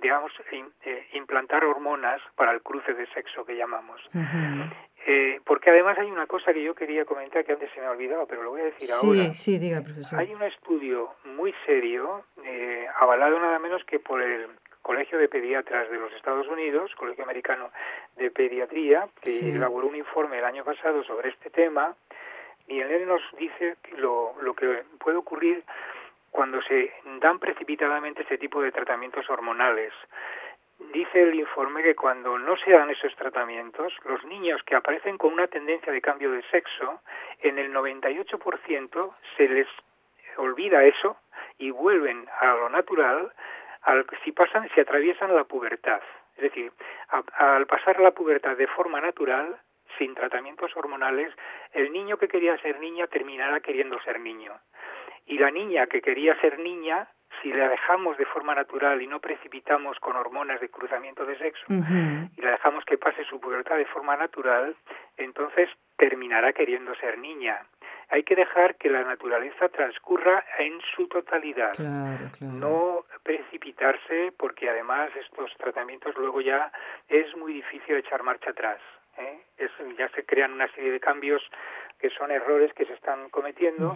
[0.03, 4.01] digamos, eh, implantar hormonas para el cruce de sexo que llamamos.
[5.07, 7.91] Eh, porque además hay una cosa que yo quería comentar que antes se me ha
[7.93, 9.33] olvidado, pero lo voy a decir ahora.
[9.33, 10.19] Sí, sí, diga, profesor.
[10.19, 14.49] Hay un estudio muy serio, eh, avalado nada menos que por el
[14.83, 17.71] Colegio de Pediatras de los Estados Unidos, Colegio Americano
[18.17, 21.95] de Pediatría, que elaboró un informe el año pasado sobre este tema,
[22.67, 25.63] y en él nos dice lo, lo que puede ocurrir
[26.31, 29.93] cuando se dan precipitadamente este tipo de tratamientos hormonales.
[30.93, 35.33] Dice el informe que cuando no se dan esos tratamientos, los niños que aparecen con
[35.33, 37.01] una tendencia de cambio de sexo,
[37.41, 39.69] en el 98% se les
[40.37, 41.17] olvida eso
[41.59, 43.33] y vuelven a lo natural
[43.83, 46.01] al, si pasan, si atraviesan la pubertad.
[46.37, 46.73] Es decir,
[47.35, 49.57] al pasar la pubertad de forma natural,
[49.99, 51.33] sin tratamientos hormonales,
[51.73, 54.53] el niño que quería ser niña terminará queriendo ser niño.
[55.27, 57.09] Y la niña que quería ser niña,
[57.41, 61.65] si la dejamos de forma natural y no precipitamos con hormonas de cruzamiento de sexo,
[61.69, 64.75] y la dejamos que pase su pubertad de forma natural,
[65.17, 67.63] entonces terminará queriendo ser niña
[68.13, 71.73] hay que dejar que la naturaleza transcurra en su totalidad.
[72.41, 76.71] No precipitarse porque además estos tratamientos luego ya
[77.09, 78.79] es muy difícil echar marcha atrás.
[79.17, 79.41] ¿eh?
[79.99, 81.43] ya se crean una serie de cambios
[81.99, 83.95] que son errores que se están cometiendo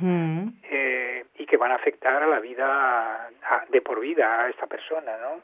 [0.62, 3.30] eh, y que van a afectar a la vida
[3.70, 5.42] de por vida a esta persona, ¿no?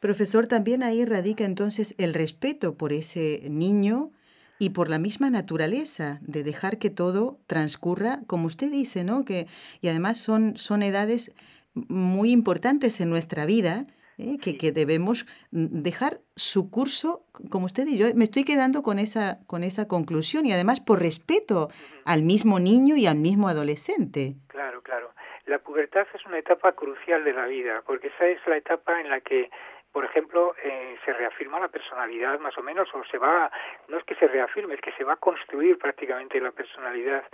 [0.00, 4.10] Profesor, también ahí radica entonces el respeto por ese niño
[4.58, 9.24] y por la misma naturaleza de dejar que todo transcurra, como usted dice, ¿no?
[9.24, 9.46] Que,
[9.80, 11.32] y además son, son edades
[11.74, 13.86] muy importantes en nuestra vida,
[14.18, 14.38] ¿eh?
[14.42, 19.38] que, que, debemos dejar su curso, como usted y yo, me estoy quedando con esa,
[19.46, 21.68] con esa conclusión y además por respeto
[22.04, 24.34] al mismo niño y al mismo adolescente.
[24.48, 25.12] Claro, claro.
[25.46, 29.08] La pubertad es una etapa crucial de la vida, porque esa es la etapa en
[29.08, 29.50] la que
[29.98, 33.50] por ejemplo, eh, se reafirma la personalidad más o menos, o se va,
[33.88, 37.24] no es que se reafirme, es que se va a construir prácticamente la personalidad.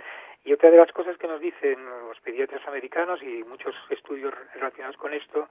[0.43, 4.97] Y otra de las cosas que nos dicen los pediatras americanos y muchos estudios relacionados
[4.97, 5.47] con esto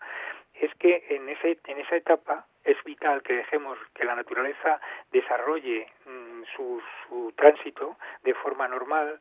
[0.55, 4.81] es que en, ese, en esa etapa es vital que dejemos que la naturaleza
[5.13, 9.21] desarrolle mm, su, su tránsito de forma normal,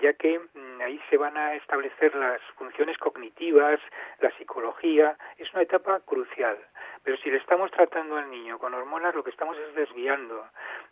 [0.00, 3.80] ya que mm, ahí se van a establecer las funciones cognitivas,
[4.20, 6.56] la psicología, es una etapa crucial.
[7.04, 10.46] Pero si le estamos tratando al niño con hormonas, lo que estamos es desviando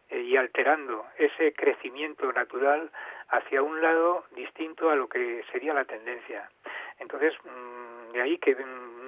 [0.09, 2.91] eh, y alterando ese crecimiento natural
[3.29, 6.51] hacia un lado distinto a lo que sería la tendencia.
[6.99, 8.57] Entonces, mm, de ahí que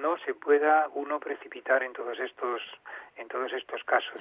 [0.01, 2.61] no se pueda uno precipitar en todos estos,
[3.17, 4.13] en todos estos casos.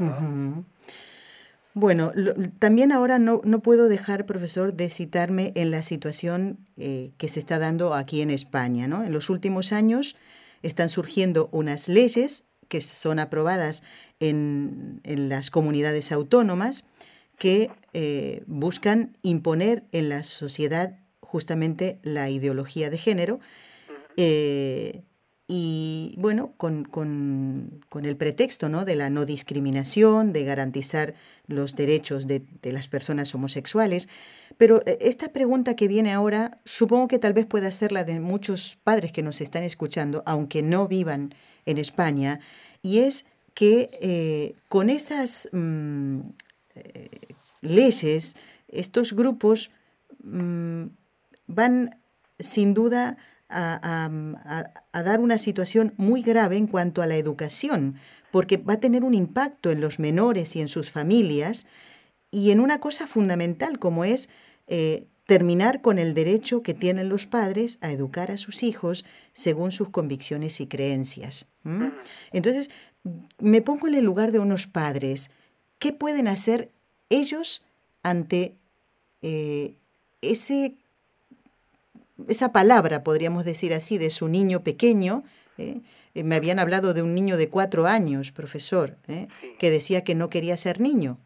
[1.74, 2.12] Bueno,
[2.58, 7.40] también ahora no, no puedo dejar, profesor, de citarme en la situación eh, que se
[7.40, 8.88] está dando aquí en España.
[8.88, 9.04] ¿no?
[9.04, 10.16] En los últimos años
[10.62, 13.82] están surgiendo unas leyes que son aprobadas
[14.18, 16.84] en, las comunidades autónomas
[17.36, 23.40] que eh, buscan imponer en la sociedad justamente la ideología de género.
[24.16, 25.02] Eh,
[25.46, 28.86] y bueno, con, el pretexto ¿no?
[28.86, 31.12] de la no discriminación, de garantizar
[31.46, 34.08] los derechos de, de, las personas homosexuales.
[34.56, 38.18] Pero eh, esta pregunta que viene ahora, supongo que tal vez pueda ser la de
[38.18, 41.34] muchos padres que nos están escuchando, aunque no vivan
[41.66, 42.40] en España,
[42.82, 46.20] y es que eh, con esas mm,
[46.74, 47.08] eh,
[47.60, 48.34] leyes,
[48.68, 49.70] estos grupos
[50.22, 50.86] mm,
[51.46, 51.96] van
[52.38, 53.16] sin duda
[53.54, 54.08] a,
[54.92, 57.96] dar una situación muy grave en cuanto a la educación,
[58.30, 61.66] porque va a tener un impacto en los menores y en sus familias
[62.30, 64.30] y en una cosa fundamental como es
[64.68, 69.70] eh, terminar con el derecho que tienen los padres a educar a sus hijos según
[69.70, 71.46] sus convicciones y creencias.
[72.32, 72.68] Entonces,
[73.38, 75.30] me pongo en el lugar de unos padres.
[75.78, 76.68] ¿Qué pueden hacer
[77.08, 77.64] ellos
[78.02, 78.56] ante
[79.22, 79.72] eh,
[80.20, 80.74] ese,
[82.28, 85.24] esa palabra, podríamos decir así, de su niño pequeño?
[85.56, 85.80] Eh?
[86.14, 88.98] Eh, me habían hablado de un niño de cuatro años, profesor,
[89.58, 91.16] que decía que no quería ser niño.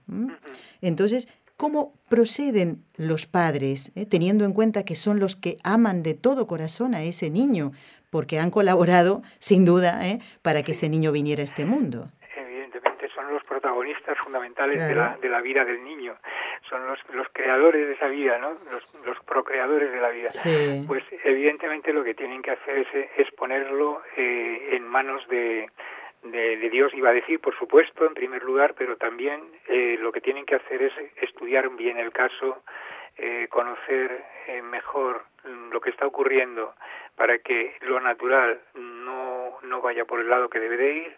[0.80, 6.14] Entonces, ¿Cómo proceden los padres, eh, teniendo en cuenta que son los que aman de
[6.14, 7.72] todo corazón a ese niño,
[8.10, 10.20] porque han colaborado, sin duda, ¿eh?
[10.42, 12.08] para que ese niño viniera a este mundo?
[12.36, 16.14] Evidentemente son los protagonistas fundamentales de, la, de la vida del niño
[16.68, 18.50] son los, los creadores de esa vida, ¿no?
[18.50, 20.30] Los, los procreadores de la vida.
[20.86, 25.70] Pues evidentemente lo que tienen que hacer es, es ponerlo eh, en manos de,
[26.22, 30.20] de, Dios, iba a decir, por supuesto, en primer lugar, pero también eh, lo que
[30.20, 32.62] tienen que hacer es estudiar bien el caso,
[33.16, 35.24] eh, conocer eh, mejor
[35.70, 36.74] lo que está ocurriendo
[37.14, 41.16] para que lo natural no, no vaya por el lado que debe de ir.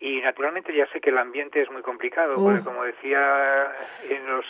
[0.00, 3.72] Y naturalmente ya sé que el ambiente es muy complicado, porque como decía
[4.10, 4.44] en los,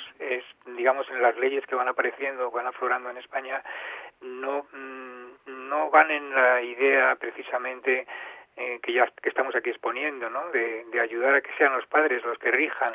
[0.64, 3.62] digamos, en las leyes que van apareciendo, van aflorando en España,
[4.22, 8.06] no, mm, no van en la idea precisamente
[8.62, 10.48] eh, que ya que estamos aquí exponiendo, ¿no?
[10.50, 12.92] De, ayudar a que sean los padres los que rijan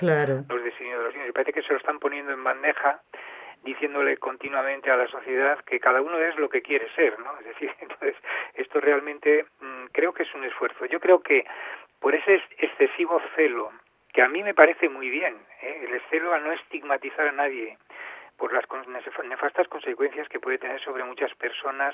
[0.48, 1.30] los destinos de los niños.
[1.30, 3.02] Y parece que se lo están poniendo en bandeja
[3.64, 7.38] diciéndole continuamente a la sociedad que cada uno es lo que quiere ser, ¿no?
[7.40, 8.16] Es decir, entonces
[8.54, 10.86] esto realmente mm, creo que es un esfuerzo.
[10.86, 11.46] Yo creo que
[12.00, 13.72] por ese excesivo celo,
[14.14, 15.86] que a mí me parece muy bien, ¿eh?
[15.92, 17.78] el celo a no estigmatizar a nadie
[18.38, 18.66] por las
[19.26, 21.94] nefastas consecuencias que puede tener sobre muchas personas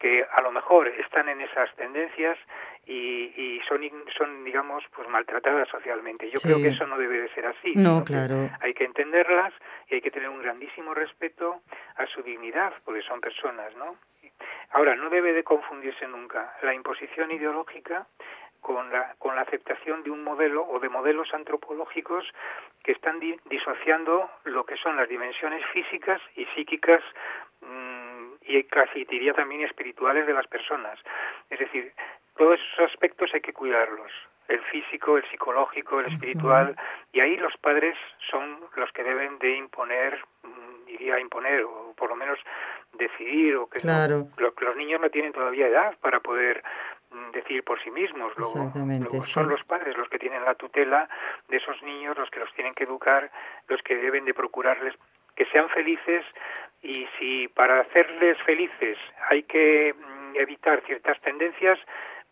[0.00, 2.38] que a lo mejor están en esas tendencias
[2.86, 3.82] y, y son,
[4.16, 6.28] son, digamos, pues maltratadas socialmente.
[6.30, 7.74] Yo creo que eso no debe de ser así.
[7.76, 8.48] No, claro.
[8.60, 9.52] Hay que entenderlas
[9.88, 11.60] y hay que tener un grandísimo respeto
[11.96, 13.96] a su dignidad, porque son personas, ¿no?
[14.70, 18.06] Ahora, no debe de confundirse nunca la imposición ideológica
[18.60, 22.24] con la, con la aceptación de un modelo o de modelos antropológicos
[22.82, 27.02] que están disociando lo que son las dimensiones físicas y psíquicas
[27.60, 27.99] mmm,
[28.42, 30.98] y casi diría también espirituales de las personas.
[31.50, 31.92] Es decir,
[32.36, 34.10] todos esos aspectos hay que cuidarlos
[34.50, 36.76] el físico, el psicológico, el espiritual,
[37.12, 37.96] y ahí los padres
[38.30, 42.38] son los que deben de imponer, mm, diría imponer, o por lo menos
[42.98, 44.26] decidir, o que claro.
[44.36, 46.64] los niños no tienen todavía edad para poder
[47.12, 48.32] mm, decidir por sí mismos.
[48.36, 51.08] Luego, son los padres los que tienen la tutela
[51.48, 53.30] de esos niños, los que los tienen que educar,
[53.68, 54.96] los que deben de procurarles
[55.36, 56.24] que sean felices
[56.82, 61.78] y si para hacerles felices hay que mm, evitar ciertas tendencias,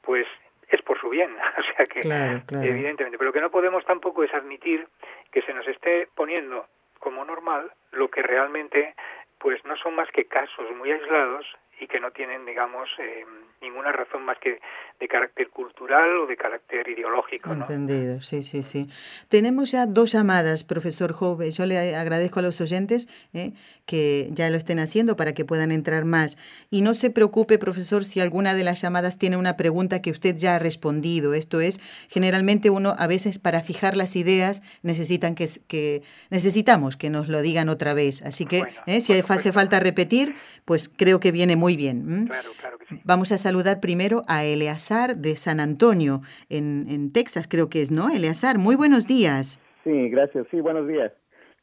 [0.02, 0.26] pues
[0.68, 4.32] es por su bien, o sea que evidentemente, pero lo que no podemos tampoco es
[4.34, 4.86] admitir
[5.30, 6.66] que se nos esté poniendo
[6.98, 8.94] como normal lo que realmente
[9.38, 11.46] pues no son más que casos muy aislados
[11.80, 13.24] y que no tienen, digamos, eh,
[13.60, 14.60] ninguna razón más que
[15.00, 17.52] de carácter cultural o de carácter ideológico.
[17.52, 18.88] Entendido, sí, sí, sí.
[19.28, 21.50] Tenemos ya dos llamadas, profesor Jove.
[21.50, 23.52] Yo le agradezco a los oyentes eh,
[23.86, 26.36] que ya lo estén haciendo para que puedan entrar más.
[26.70, 30.36] Y no se preocupe, profesor, si alguna de las llamadas tiene una pregunta que usted
[30.36, 31.34] ya ha respondido.
[31.34, 37.10] Esto es, generalmente uno a veces para fijar las ideas necesitan que, que necesitamos que
[37.10, 38.22] nos lo digan otra vez.
[38.22, 42.26] Así que eh, si hace falta repetir, pues creo que viene muy bien.
[42.26, 43.00] Claro, claro que sí.
[43.04, 47.90] Vamos a saludar primero a Eleazar de San Antonio, en, en Texas creo que es,
[47.90, 48.10] ¿no?
[48.10, 49.58] Eleazar, muy buenos días.
[49.84, 50.46] Sí, gracias.
[50.50, 51.10] Sí, buenos días.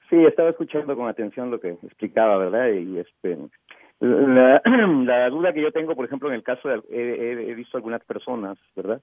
[0.10, 2.70] Sí, estaba escuchando con atención lo que explicaba, ¿verdad?
[2.74, 3.38] Y este,
[4.00, 8.04] la, duda que yo tengo, por ejemplo, en el caso de, he, he visto algunas
[8.04, 9.00] personas, ¿verdad?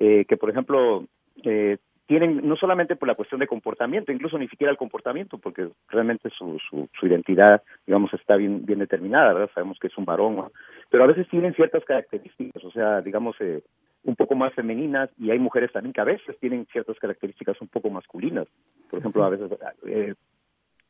[0.00, 1.04] Eh, que, por ejemplo,
[1.44, 5.68] eh, tienen no solamente por la cuestión de comportamiento, incluso ni siquiera el comportamiento, porque
[5.88, 9.50] realmente su, su, su identidad, digamos, está bien, bien determinada, ¿verdad?
[9.54, 10.50] Sabemos que es un varón,
[10.90, 13.62] pero a veces tienen ciertas características, o sea, digamos, eh,
[14.04, 17.68] un poco más femeninas, y hay mujeres también que a veces tienen ciertas características un
[17.68, 18.46] poco masculinas.
[18.90, 19.50] Por ejemplo, a veces
[19.86, 20.14] eh,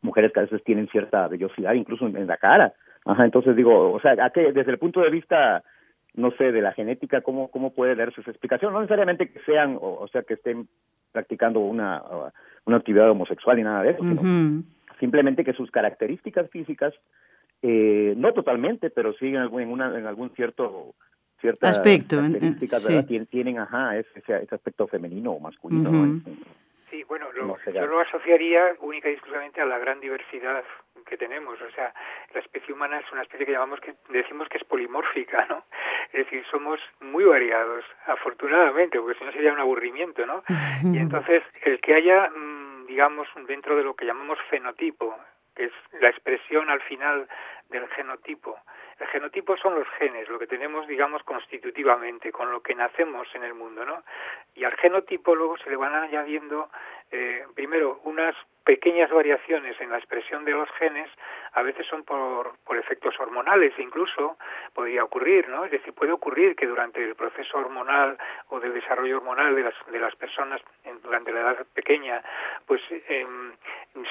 [0.02, 2.72] mujeres que a veces tienen cierta vellosidad, incluso en, la cara.
[3.04, 5.62] Ajá, entonces digo, o sea, ¿a qué, desde el punto de vista
[6.14, 8.72] no sé, de la genética, cómo, cómo puede darse esa explicación.
[8.72, 10.68] No necesariamente que sean, o, sea, que estén
[11.12, 12.02] practicando una,
[12.64, 14.02] una actividad homosexual y nada de eso,
[15.00, 16.94] simplemente que sus características físicas,
[17.62, 20.94] eh, no totalmente, pero sí en algún, en, una, en algún cierto
[21.40, 22.86] cierta aspecto, características,
[23.30, 26.20] Tienen, ajá, ese, ese, aspecto femenino o masculino.
[26.94, 30.62] Sí, bueno, yo lo asociaría única y exclusivamente a la gran diversidad
[31.04, 31.60] que tenemos.
[31.60, 31.92] O sea,
[32.32, 35.64] la especie humana es una especie que llamamos que decimos que es polimórfica, ¿no?
[36.12, 40.44] Es decir, somos muy variados, afortunadamente, porque si no sería un aburrimiento, ¿no?
[40.84, 45.18] Y entonces, el que haya, mm, digamos, dentro de lo que llamamos fenotipo,
[45.54, 47.28] que es la expresión al final
[47.70, 48.58] del genotipo,
[49.00, 53.42] el genotipo son los genes, lo que tenemos, digamos, constitutivamente, con lo que nacemos en
[53.42, 54.04] el mundo, ¿no?
[54.54, 56.70] Y al genotipo luego se le van añadiendo
[57.16, 58.34] eh, primero, unas
[58.64, 61.08] pequeñas variaciones en la expresión de los genes
[61.52, 64.38] a veces son por, por efectos hormonales incluso
[64.72, 68.16] podría ocurrir no es decir puede ocurrir que durante el proceso hormonal
[68.48, 70.62] o del desarrollo hormonal de las de las personas
[71.02, 72.22] durante la edad pequeña
[72.64, 73.52] pues em,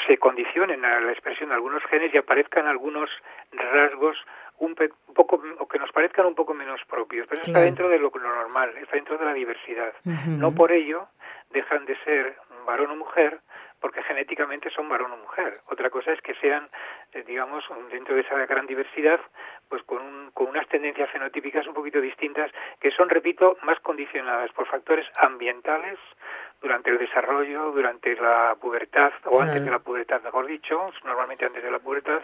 [0.06, 3.10] se condicionen a la expresión de algunos genes y aparezcan algunos
[3.52, 4.18] rasgos
[4.60, 4.76] un,
[5.14, 7.28] poco o que nos parezcan un poco menos propios.
[7.28, 9.94] Pero está dentro de lo, normal está dentro de la diversidad.
[10.04, 11.08] No por ello
[11.52, 12.36] dejan de ser
[12.66, 13.42] varón o mujer
[13.84, 15.60] porque genéticamente son varón o mujer.
[15.70, 16.70] Otra cosa es que sean,
[17.12, 19.20] eh, digamos, dentro de esa gran diversidad,
[19.68, 22.50] pues con, con unas tendencias fenotípicas un poquito distintas,
[22.80, 26.00] que son, repito, más condicionadas por factores ambientales
[26.62, 31.62] durante el desarrollo, durante la pubertad, o antes de la pubertad, mejor dicho, normalmente antes
[31.62, 32.22] de la pubertad,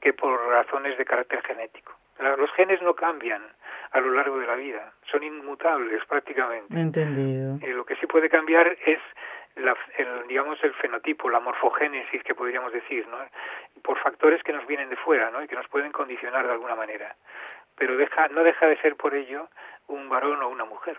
[0.00, 1.92] que por razones de carácter genético.
[2.18, 3.42] Los genes no cambian
[3.90, 6.80] a lo largo de la vida, son inmutables prácticamente.
[6.80, 7.58] Entendido.
[7.60, 9.00] Y lo que sí puede cambiar es
[9.56, 13.18] la, el, digamos el fenotipo, la morfogénesis que podríamos decir, ¿no?
[13.82, 15.42] por factores que nos vienen de fuera ¿no?
[15.42, 17.16] y que nos pueden condicionar de alguna manera.
[17.76, 19.48] Pero deja, no deja de ser por ello
[19.88, 20.98] un varón o una mujer.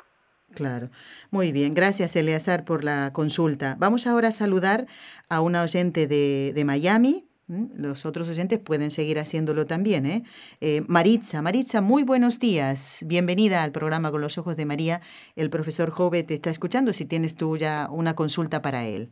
[0.54, 0.90] Claro.
[1.32, 1.74] Muy bien.
[1.74, 3.76] Gracias, Eleazar, por la consulta.
[3.80, 4.86] Vamos ahora a saludar
[5.30, 10.06] a una oyente de, de Miami, los otros oyentes pueden seguir haciéndolo también.
[10.06, 10.24] ¿eh?
[10.62, 10.82] ¿eh?
[10.88, 13.06] Maritza, Maritza, muy buenos días.
[13.08, 15.02] Bienvenida al programa Con los Ojos de María.
[15.36, 19.10] El profesor Jove te está escuchando si tienes tú ya una consulta para él.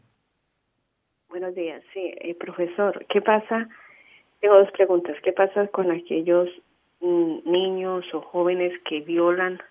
[1.30, 3.06] Buenos días, sí, eh, profesor.
[3.10, 3.68] ¿Qué pasa?
[4.40, 5.16] Tengo dos preguntas.
[5.24, 6.50] ¿Qué pasa con aquellos
[7.02, 9.62] mm, niños o jóvenes que violan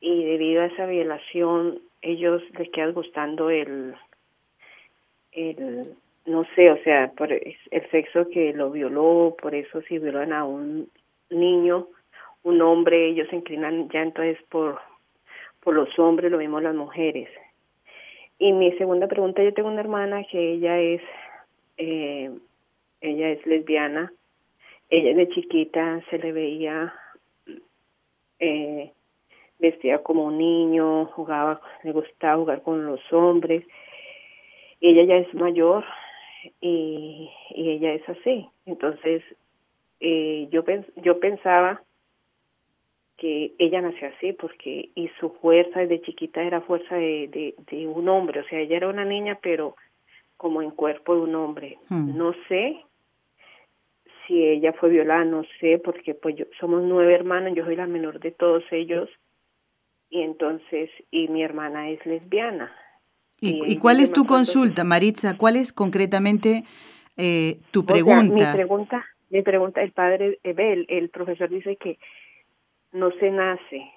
[0.00, 3.94] y debido a esa violación ellos les queda gustando el,
[5.30, 5.94] el
[6.26, 10.44] no sé, o sea, por el sexo que lo violó, por eso si violan a
[10.44, 10.88] un
[11.30, 11.88] niño,
[12.42, 14.80] un hombre, ellos se inclinan ya entonces por,
[15.60, 17.28] por los hombres, lo mismo las mujeres.
[18.38, 21.02] Y mi segunda pregunta, yo tengo una hermana que ella es,
[21.76, 22.30] eh,
[23.00, 24.12] ella es lesbiana,
[24.90, 26.92] ella de chiquita se le veía
[28.38, 28.92] eh,
[29.58, 33.64] vestida como un niño, jugaba, le gustaba jugar con los hombres.
[34.80, 35.84] Ella ya es mayor,
[36.60, 38.48] y, y ella es así.
[38.66, 39.22] Entonces,
[40.00, 40.64] eh, yo,
[40.96, 41.82] yo pensaba
[43.16, 48.08] que ella nació así porque y su fuerza desde chiquita era fuerza de, de, un
[48.08, 49.76] hombre, o sea, ella era una niña pero
[50.36, 51.78] como en cuerpo de un hombre.
[51.88, 52.16] Hmm.
[52.16, 52.82] No sé
[54.26, 57.86] si ella fue violada, no sé, porque pues yo, somos nueve hermanos, yo soy la
[57.86, 59.08] menor de todos ellos
[60.10, 62.72] y entonces, y mi hermana es lesbiana.
[63.44, 65.36] ¿Y, cuál es tu consulta, Maritza?
[65.36, 66.62] ¿Cuál es concretamente
[67.16, 68.52] eh, tu pregunta?
[68.52, 71.98] mi pregunta, mi pregunta, el padre Ebel, el profesor dice que
[72.92, 73.90] no se nace,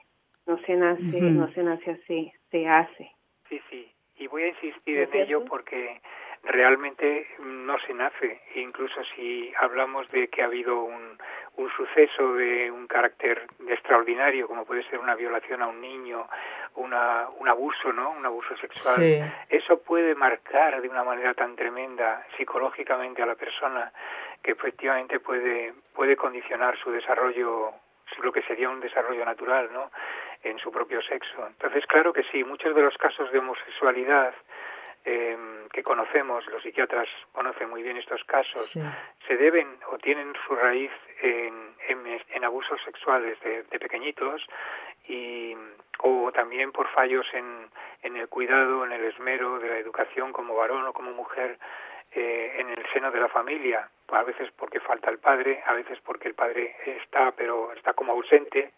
[0.48, 3.12] no se nace, no se nace así, se hace.
[3.48, 3.88] Sí, sí,
[4.18, 6.02] y voy a insistir en ello porque
[6.44, 11.18] realmente no se nace, incluso si hablamos de que ha habido un,
[11.58, 16.28] un suceso de un carácter extraordinario, como puede ser una violación a un niño,
[16.76, 18.12] una, un abuso, ¿no?
[18.12, 19.02] Un abuso sexual.
[19.50, 23.92] Eso puede marcar de una manera tan tremenda psicológicamente a la persona
[24.44, 27.74] que efectivamente puede, puede condicionar su desarrollo,
[28.22, 29.92] lo que sería un desarrollo natural, ¿no?
[30.44, 31.48] En su propio sexo.
[31.48, 34.34] Entonces, claro que sí, muchos de los casos de homosexualidad
[35.06, 35.38] eh,
[35.72, 38.72] que conocemos, los psiquiatras conocen muy bien estos casos,
[39.28, 40.92] se deben o tienen su raíz
[41.22, 44.46] en, en, abusos sexuales de, pequeñitos
[45.08, 45.56] y
[46.00, 47.70] o también por fallos en,
[48.04, 51.58] en el cuidado, en el esmero de la educación como varón o como mujer
[52.12, 56.00] eh, en el seno de la familia, a veces porque falta el padre, a veces
[56.04, 58.72] porque el padre está pero está como ausente,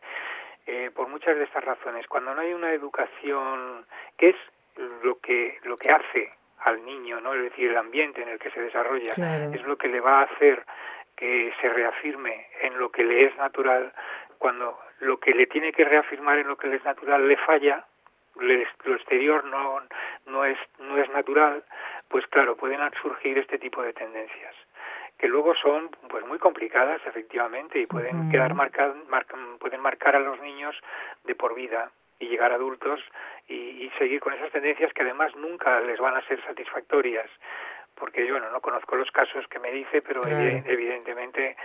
[0.65, 2.07] eh, por muchas de estas razones.
[2.07, 3.85] Cuando no hay una educación
[4.17, 4.35] que es
[5.03, 7.33] lo que lo que hace al niño, ¿no?
[7.33, 9.13] Es decir, el ambiente en el que se desarrolla
[9.53, 10.63] es lo que le va a hacer
[11.15, 13.93] que se reafirme en lo que le es natural.
[14.37, 17.85] Cuando lo que le tiene que reafirmar en lo que le es natural le falla,
[18.35, 19.81] lo exterior no
[20.25, 21.63] no es no es natural,
[22.07, 24.55] pues claro, pueden surgir este tipo de tendencias
[25.17, 28.95] que luego son pues muy complicadas efectivamente y pueden quedar marcadas
[29.59, 30.75] pueden marcar a los niños
[31.23, 32.99] de por vida y llegar a adultos
[33.47, 37.29] y, seguir con esas tendencias que además nunca les van a ser satisfactorias.
[37.95, 41.55] Porque yo no conozco los casos que me dice pero evidentemente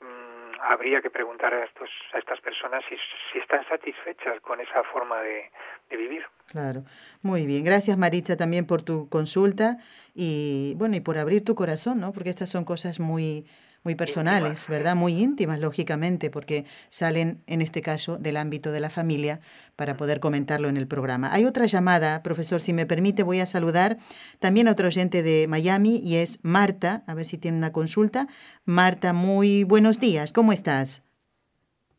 [0.00, 2.96] mm, habría que preguntar a estos a estas personas si,
[3.32, 5.48] si están satisfechas con esa forma de,
[5.88, 6.24] de, vivir.
[6.48, 6.82] Claro.
[7.22, 7.62] Muy bien.
[7.62, 9.76] Gracias Maritza también por tu consulta
[10.12, 13.46] y bueno y por abrir tu corazón no porque estas son cosas muy
[13.86, 14.96] muy personales, ¿verdad?
[14.96, 19.38] Muy íntimas, lógicamente, porque salen, en este caso, del ámbito de la familia
[19.76, 21.32] para poder comentarlo en el programa.
[21.32, 23.98] Hay otra llamada, profesor, si me permite, voy a saludar
[24.40, 28.26] también a otro oyente de Miami y es Marta, a ver si tiene una consulta.
[28.64, 31.04] Marta, muy buenos días, ¿cómo estás?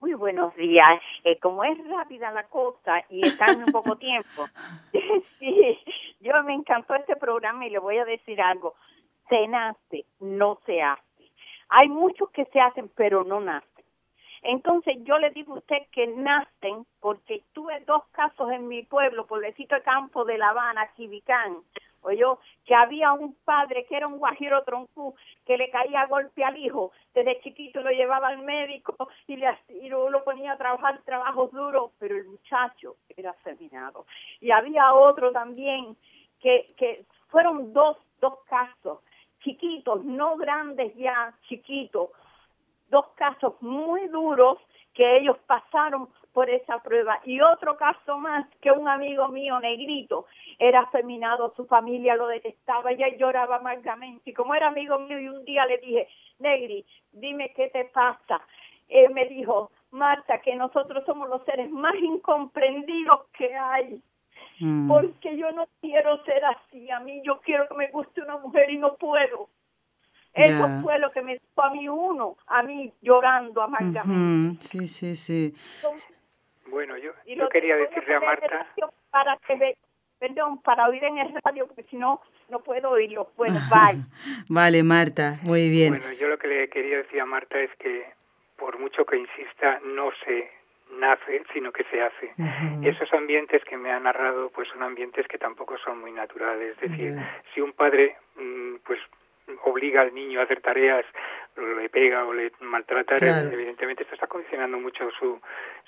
[0.02, 1.02] Muy buenos días.
[1.24, 4.46] Eh, como es rápida la cosa y está en un poco tiempo,
[5.40, 5.80] sí,
[6.20, 8.76] yo me encantó este programa y le voy a decir algo.
[9.30, 11.07] Se nace, no se hace.
[11.70, 13.86] Hay muchos que se hacen, pero no nacen.
[14.44, 19.26] Entonces yo le digo a usted que nacen, porque tuve dos casos en mi pueblo,
[19.26, 21.58] pueblecito de campo de La Habana, Chivicán,
[22.16, 25.16] yo, que había un padre que era un guajiro troncú,
[25.46, 28.96] que le caía golpe al hijo, desde chiquito lo llevaba al médico
[29.28, 34.06] y, le, y lo, ponía a trabajar trabajos duros, pero el muchacho era feminado.
[34.40, 35.98] Y había otro también,
[36.40, 39.00] que, que fueron dos, dos casos,
[39.48, 42.10] chiquitos, no grandes ya, chiquitos,
[42.90, 44.58] dos casos muy duros
[44.94, 47.20] que ellos pasaron por esa prueba.
[47.24, 50.26] Y otro caso más, que un amigo mío negrito
[50.60, 54.32] era afeminado, su familia lo detestaba, ella lloraba amargamente.
[54.32, 58.42] Y como era amigo mío, y un día le dije, Negri, dime qué te pasa.
[58.90, 64.02] Él me dijo, Marta, que nosotros somos los seres más incomprendidos que hay.
[64.60, 64.88] Mm.
[64.88, 66.90] Porque yo no quiero ser así.
[66.90, 69.50] A mí yo quiero que me guste una mujer y no puedo.
[70.34, 74.64] Eso fue lo que me dijo a mí uno, a mí llorando amargamente.
[74.66, 75.56] Sí, sí, sí.
[76.70, 78.68] bueno, yo, yo quería decirle a Marta...
[79.10, 79.78] Para que
[80.20, 83.32] perdón, para oír en el radio, porque si no, no puedo oírlo.
[83.36, 84.04] Bueno, bye.
[84.48, 85.98] vale, Marta, muy bien.
[85.98, 88.06] Bueno, yo lo que le quería decir a Marta es que
[88.58, 90.52] por mucho que insista, no se
[90.92, 92.32] nace, sino que se hace.
[92.84, 96.76] Esos ambientes que me ha narrado, pues son ambientes que tampoco son muy naturales.
[96.82, 97.14] Es decir,
[97.54, 99.00] si un padre, mm, pues
[99.64, 101.06] obliga al niño a hacer tareas,
[101.56, 105.40] le pega o le maltrata, evidentemente esto está condicionando mucho su,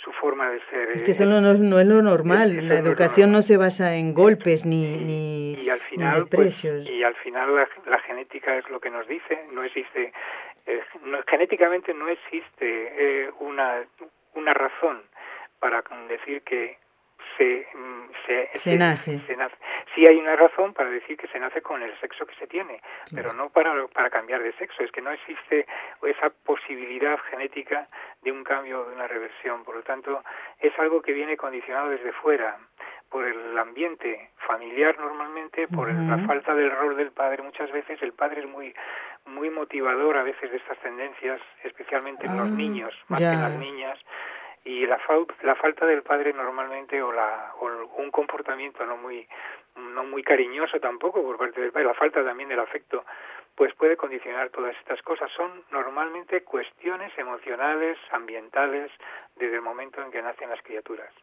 [0.04, 0.92] su forma de ser.
[0.92, 4.66] Es que eso no, no es lo normal, la educación no, se basa en golpes
[4.66, 9.08] ni, ni, y al final, pues, y al final la, genética es lo que nos
[9.08, 10.14] dice, no existe,
[10.66, 10.82] eh,
[11.28, 13.84] genéticamente no existe eh, una,
[14.34, 15.04] una razón
[15.60, 16.78] para decir que
[17.38, 19.20] se, mm, se, nace.
[19.20, 19.56] se, nace.
[19.94, 22.82] Sí hay una razón para decir que se nace con el sexo que se tiene,
[23.14, 24.84] pero no para, para cambiar de sexo.
[24.84, 25.66] Es que no existe
[26.04, 27.88] esa posibilidad genética
[28.22, 29.64] de un cambio, de una reversión.
[29.64, 30.24] Por lo tanto,
[30.60, 32.58] es algo que viene condicionado desde fuera
[33.10, 37.44] por el ambiente familiar normalmente, por la falta del rol del padre.
[37.44, 38.74] Muchas veces el padre es muy
[39.26, 43.42] muy motivador a veces de estas tendencias, especialmente en los ah, niños, más que en
[43.42, 44.00] las niñas
[44.64, 45.00] y la,
[45.44, 49.28] la falta del padre normalmente o, la, o un comportamiento no muy
[49.76, 53.06] no muy cariñoso tampoco por parte del padre, la falta también del afecto,
[53.56, 55.32] pues puede condicionar todas estas cosas.
[55.36, 58.92] Son normalmente cuestiones emocionales, ambientales,
[59.36, 61.14] desde el momento en que nacen las criaturas.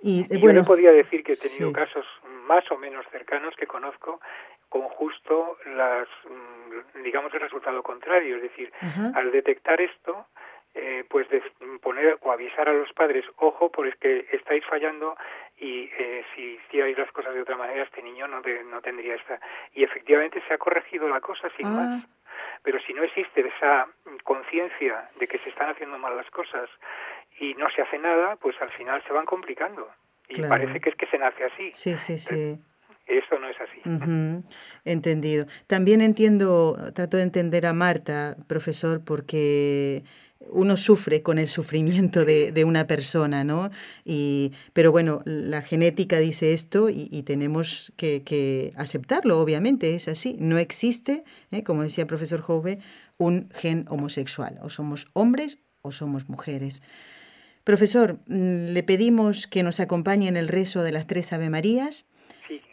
[0.00, 2.06] Y, bueno, yo le podía decir que he tenido casos
[2.46, 4.20] más o menos cercanos que conozco
[4.68, 8.36] con justo las, mm, digamos, el resultado contrario.
[8.36, 8.72] Es decir,
[9.14, 10.26] al detectar esto,
[10.74, 11.42] eh, pues de
[11.82, 15.16] poner o avisar a los padres, ojo, porque estáis fallando
[15.56, 19.40] y eh, si hicierais las cosas de otra manera, este niño no, no tendría esta.
[19.72, 21.70] Y efectivamente se ha corregido la cosa sin ah.
[21.70, 22.04] más.
[22.62, 23.88] Pero si no existe esa
[24.24, 26.68] conciencia de que se están haciendo mal las cosas
[27.40, 29.88] y no se hace nada, pues al final se van complicando.
[30.28, 31.70] Y parece que es que se nace así.
[31.72, 32.58] Sí, sí, sí.
[33.06, 33.80] Eso no es así.
[34.84, 35.46] Entendido.
[35.66, 40.02] También entiendo, trato de entender a Marta, profesor, porque
[40.40, 43.70] uno sufre con el sufrimiento de, de, una persona, ¿no?
[44.04, 50.36] Y, pero bueno, la genética dice esto y, tenemos que, que, aceptarlo, obviamente, es así.
[50.38, 51.62] No existe, ¿eh?
[51.62, 52.78] como decía el profesor Jove,
[53.16, 54.58] un gen homosexual.
[54.62, 56.82] O somos hombres o somos mujeres.
[57.68, 62.06] Profesor, mm, le pedimos que nos acompañe en el rezo de las tres Ave Marías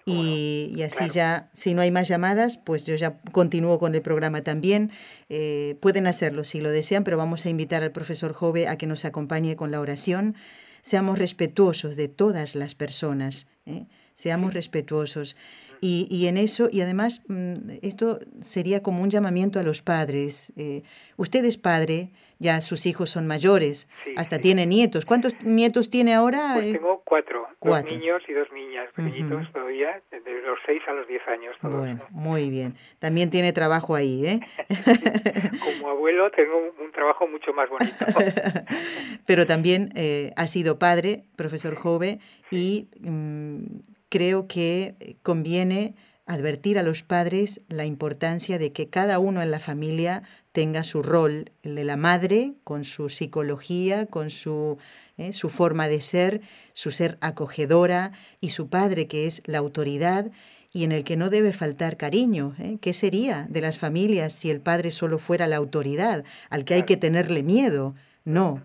[0.05, 4.41] y, así ya, si no hay más llamadas, pues yo ya continúo con el programa
[4.41, 4.91] también.
[5.27, 8.87] Eh, pueden hacerlo si lo desean, pero vamos a invitar al profesor Jove a que
[8.87, 10.33] nos acompañe con la oración.
[10.81, 13.87] Seamos respetuosos de todas las personas, ¿eh?
[14.13, 15.35] seamos respetuosos.
[15.81, 20.53] Y, y, en eso, y además, mm, esto sería como un llamamiento a los padres.
[20.55, 20.83] Eh,
[21.17, 25.05] usted es padre, ya sus hijos son mayores, hasta tiene nietos.
[25.05, 26.53] ¿Cuántos nietos tiene ahora?
[26.55, 31.07] Pues tengo cuatro, dos niños y dos niñas, pequeñitos todavía, de los seis a los
[31.07, 31.55] diez años.
[31.61, 32.75] Bueno, muy bien.
[32.99, 34.39] También tiene trabajo ahí, ¿eh?
[35.79, 38.05] Como abuelo tengo un, trabajo mucho más bonito.
[39.25, 42.19] Pero también eh, ha sido padre, profesor Jove,
[42.51, 43.63] y mm,
[44.09, 45.95] creo que conviene
[46.25, 51.03] advertir a los padres la importancia de que cada uno en la familia tenga su
[51.03, 54.77] rol, el de la madre, con su psicología, con su,
[55.17, 56.41] eh, su forma de ser,
[56.73, 60.31] su ser acogedora, y su padre, que es la autoridad
[60.71, 62.53] y en el que no debe faltar cariño.
[62.59, 62.77] ¿eh?
[62.81, 66.83] ¿Qué sería de las familias si el padre solo fuera la autoridad, al que hay
[66.83, 67.95] que tenerle miedo?
[68.25, 68.61] No.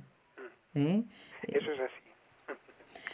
[0.75, 1.05] ¿Eh?
[1.47, 2.10] Eso es así.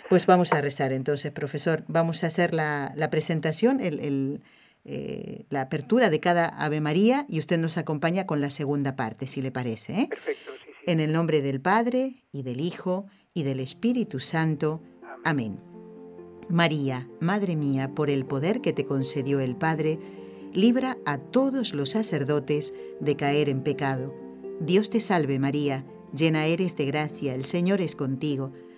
[0.09, 1.84] Pues vamos a rezar entonces, profesor.
[1.88, 4.40] Vamos a hacer la, la presentación, el, el,
[4.84, 9.26] eh, la apertura de cada Ave María y usted nos acompaña con la segunda parte,
[9.26, 10.00] si le parece.
[10.00, 10.07] ¿eh?
[10.09, 10.90] Perfecto, sí, sí.
[10.90, 14.80] En el nombre del Padre y del Hijo y del Espíritu Santo.
[15.24, 15.59] Amén.
[16.48, 19.98] María, Madre mía, por el poder que te concedió el Padre,
[20.52, 24.14] libra a todos los sacerdotes de caer en pecado.
[24.61, 25.84] Dios te salve María,
[26.14, 28.52] llena eres de gracia, el Señor es contigo.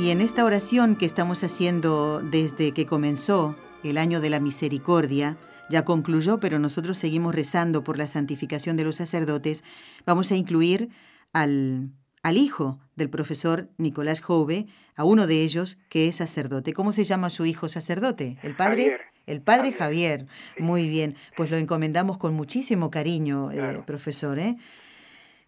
[0.00, 5.36] Y en esta oración que estamos haciendo desde que comenzó el año de la misericordia,
[5.68, 9.62] ya concluyó, pero nosotros seguimos rezando por la santificación de los sacerdotes,
[10.06, 10.88] vamos a incluir
[11.34, 11.90] al,
[12.22, 16.72] al hijo del profesor Nicolás Jove, a uno de ellos que es sacerdote.
[16.72, 18.38] ¿Cómo se llama su hijo sacerdote?
[18.42, 18.96] ¿El padre?
[19.26, 20.26] El padre Javier.
[20.58, 24.38] Muy bien, pues lo encomendamos con muchísimo cariño, eh, profesor.
[24.38, 24.56] ¿eh?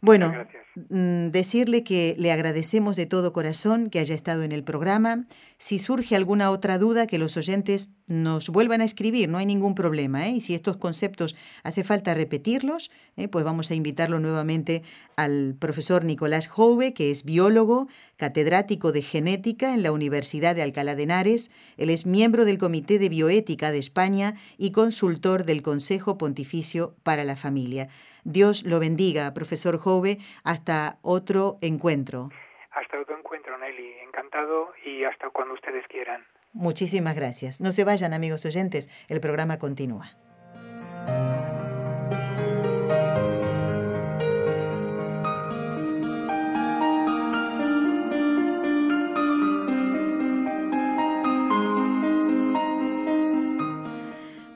[0.03, 0.30] Bueno,
[0.74, 5.26] decirle que le agradecemos de todo corazón que haya estado en el programa.
[5.58, 9.74] Si surge alguna otra duda, que los oyentes nos vuelvan a escribir, no hay ningún
[9.74, 10.26] problema.
[10.26, 10.30] ¿eh?
[10.30, 13.28] Y si estos conceptos hace falta repetirlos, ¿eh?
[13.28, 14.82] pues vamos a invitarlo nuevamente
[15.16, 20.94] al profesor Nicolás Jove, que es biólogo, catedrático de genética en la Universidad de Alcalá
[20.94, 21.50] de Henares.
[21.76, 27.24] Él es miembro del Comité de Bioética de España y consultor del Consejo Pontificio para
[27.24, 27.88] la Familia.
[28.24, 30.18] Dios lo bendiga, profesor Jove.
[30.44, 32.30] Hasta otro encuentro.
[32.70, 33.92] Hasta otro encuentro, Nelly.
[34.06, 36.24] Encantado y hasta cuando ustedes quieran.
[36.52, 37.60] Muchísimas gracias.
[37.60, 38.88] No se vayan, amigos oyentes.
[39.08, 40.10] El programa continúa.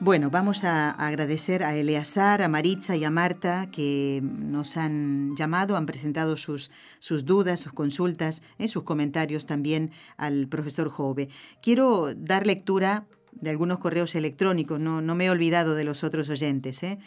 [0.07, 5.75] Bueno, vamos a agradecer a Eleazar, a Maritza y a Marta que nos han llamado,
[5.75, 11.27] han presentado sus, sus dudas, sus consultas, eh, sus comentarios también al profesor Jove.
[11.61, 16.29] Quiero dar lectura de algunos correos electrónicos, no, no me he olvidado de los otros
[16.29, 16.83] oyentes.
[16.83, 16.99] ¿eh?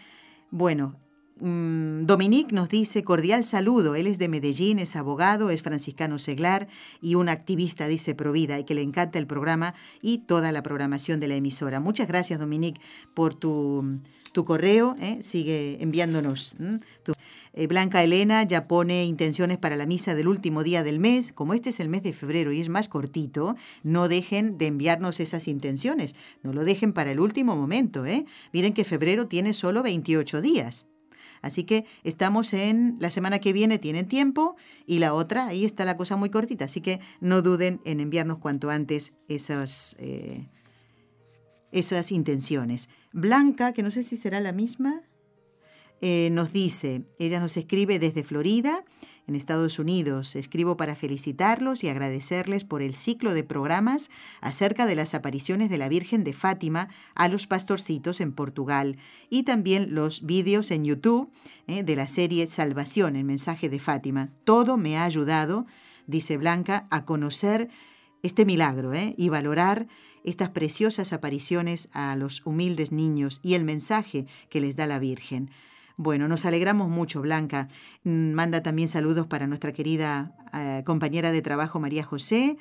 [0.50, 0.98] Bueno,
[1.40, 3.94] Dominique nos dice cordial saludo.
[3.94, 6.68] Él es de Medellín, es abogado, es franciscano seglar
[7.00, 11.18] y un activista, dice Provida, y que le encanta el programa y toda la programación
[11.18, 11.80] de la emisora.
[11.80, 12.80] Muchas gracias, Dominique,
[13.14, 14.00] por tu,
[14.32, 14.96] tu correo.
[15.00, 15.18] ¿eh?
[15.22, 16.56] Sigue enviándonos.
[17.52, 21.32] Eh, Blanca Elena ya pone intenciones para la misa del último día del mes.
[21.32, 25.20] Como este es el mes de febrero y es más cortito, no dejen de enviarnos
[25.20, 26.14] esas intenciones.
[26.42, 28.06] No lo dejen para el último momento.
[28.06, 28.24] ¿eh?
[28.52, 30.89] Miren que febrero tiene solo 28 días.
[31.42, 35.84] Así que estamos en la semana que viene, tienen tiempo, y la otra, ahí está
[35.84, 40.48] la cosa muy cortita, así que no duden en enviarnos cuanto antes esas, eh,
[41.72, 42.88] esas intenciones.
[43.12, 45.02] Blanca, que no sé si será la misma,
[46.00, 48.84] eh, nos dice, ella nos escribe desde Florida,
[49.30, 50.34] en Estados Unidos.
[50.34, 55.78] Escribo para felicitarlos y agradecerles por el ciclo de programas acerca de las apariciones de
[55.78, 58.96] la Virgen de Fátima a los pastorcitos en Portugal
[59.28, 61.30] y también los vídeos en YouTube
[61.68, 64.30] eh, de la serie Salvación, el mensaje de Fátima.
[64.44, 65.66] Todo me ha ayudado,
[66.06, 67.68] dice Blanca, a conocer
[68.22, 69.14] este milagro ¿eh?
[69.16, 69.86] y valorar
[70.24, 75.50] estas preciosas apariciones a los humildes niños y el mensaje que les da la Virgen.
[76.02, 77.68] Bueno, nos alegramos mucho, Blanca.
[78.04, 82.56] Mm, manda también saludos para nuestra querida eh, compañera de trabajo María José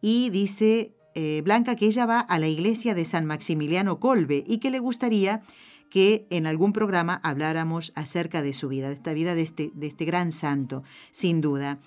[0.00, 4.58] y dice eh, Blanca que ella va a la iglesia de San Maximiliano Colbe y
[4.58, 5.40] que le gustaría
[5.88, 9.86] que en algún programa habláramos acerca de su vida, de esta vida de este, de
[9.86, 10.82] este gran santo,
[11.12, 11.78] sin duda.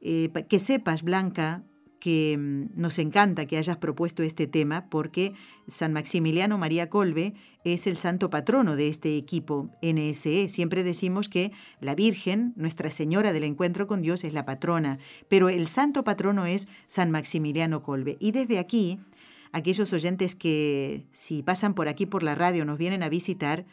[0.00, 1.64] Eh, que sepas, Blanca,
[2.00, 5.34] que mm, nos encanta que hayas propuesto este tema porque
[5.66, 7.34] San Maximiliano María Colbe
[7.64, 10.48] es el santo patrono de este equipo NSE.
[10.48, 15.48] Siempre decimos que la Virgen, Nuestra Señora del Encuentro con Dios, es la patrona, pero
[15.48, 18.16] el santo patrono es San Maximiliano Colbe.
[18.20, 19.00] Y desde aquí,
[19.52, 23.66] aquellos oyentes que si pasan por aquí por la radio nos vienen a visitar,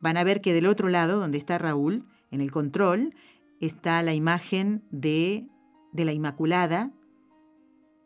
[0.00, 3.14] van a ver que del otro lado, donde está Raúl, en el control,
[3.60, 5.46] está la imagen de,
[5.92, 6.92] de la Inmaculada,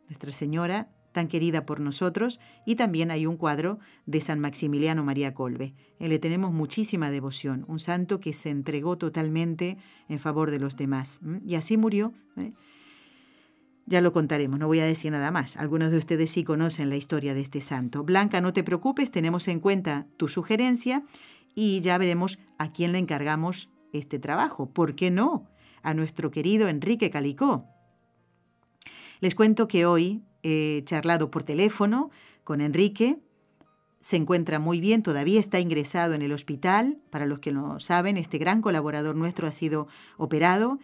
[0.07, 5.33] nuestra Señora, tan querida por nosotros, y también hay un cuadro de San Maximiliano María
[5.33, 5.75] Colbe.
[5.99, 9.77] le tenemos muchísima devoción, un santo que se entregó totalmente
[10.09, 11.21] en favor de los demás.
[11.45, 12.13] Y así murió.
[12.35, 12.51] ¿eh?
[13.85, 15.57] Ya lo contaremos, no voy a decir nada más.
[15.57, 18.03] Algunos de ustedes sí conocen la historia de este santo.
[18.03, 21.03] Blanca, no te preocupes, tenemos en cuenta tu sugerencia
[21.53, 24.69] y ya veremos a quién le encargamos este trabajo.
[24.71, 25.49] ¿Por qué no?
[25.83, 27.72] A nuestro querido Enrique Calicó,
[29.23, 32.11] les cuento que hoy he charlado por teléfono
[32.43, 33.19] con Enrique.
[34.01, 36.99] Se encuentra muy bien, todavía está ingresado en el hospital.
[37.09, 40.77] Para los que no saben, este gran colaborador nuestro ha sido operado.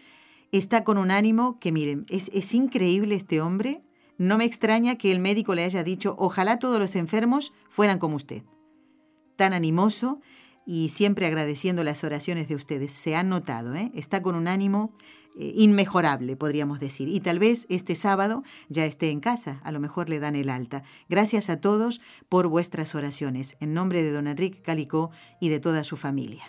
[0.54, 3.84] Está con un ánimo que, miren, es, es increíble este hombre.
[4.18, 8.16] No me extraña que el médico le haya dicho, ojalá todos los enfermos fueran como
[8.16, 8.44] usted.
[9.36, 10.22] Tan animoso
[10.66, 12.94] y siempre agradeciendo las oraciones de ustedes.
[12.94, 13.92] Se han notado, ¿eh?
[13.96, 14.94] está con un ánimo
[15.38, 17.08] eh, inmejorable, podríamos decir.
[17.08, 20.50] Y tal vez este sábado ya esté en casa, a lo mejor le dan el
[20.50, 20.84] alta.
[21.08, 25.84] Gracias a todos por vuestras oraciones, en nombre de don Enrique Calicó y de toda
[25.84, 26.44] su familia.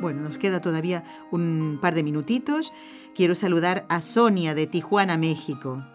[0.00, 2.72] Bueno, nos queda todavía un par de minutitos.
[3.14, 5.86] Quiero saludar a Sonia de Tijuana, México.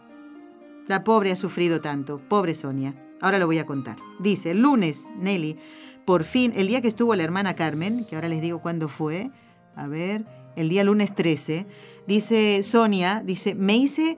[0.87, 2.95] La pobre ha sufrido tanto, pobre Sonia.
[3.21, 3.97] Ahora lo voy a contar.
[4.19, 5.57] Dice, lunes, Nelly,
[6.05, 9.31] por fin, el día que estuvo la hermana Carmen, que ahora les digo cuándo fue,
[9.75, 11.67] a ver, el día lunes 13,
[12.07, 14.17] dice Sonia, dice, me hice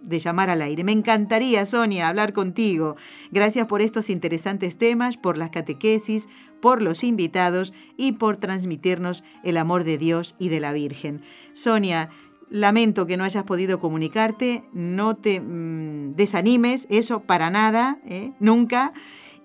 [0.00, 0.84] de llamar al aire.
[0.84, 2.96] Me encantaría, Sonia, hablar contigo.
[3.30, 6.28] Gracias por estos interesantes temas, por las catequesis,
[6.60, 11.22] por los invitados y por transmitirnos el amor de Dios y de la Virgen.
[11.52, 12.10] Sonia,
[12.50, 18.32] Lamento que no hayas podido comunicarte, no te mm, desanimes, eso para nada, ¿eh?
[18.40, 18.94] nunca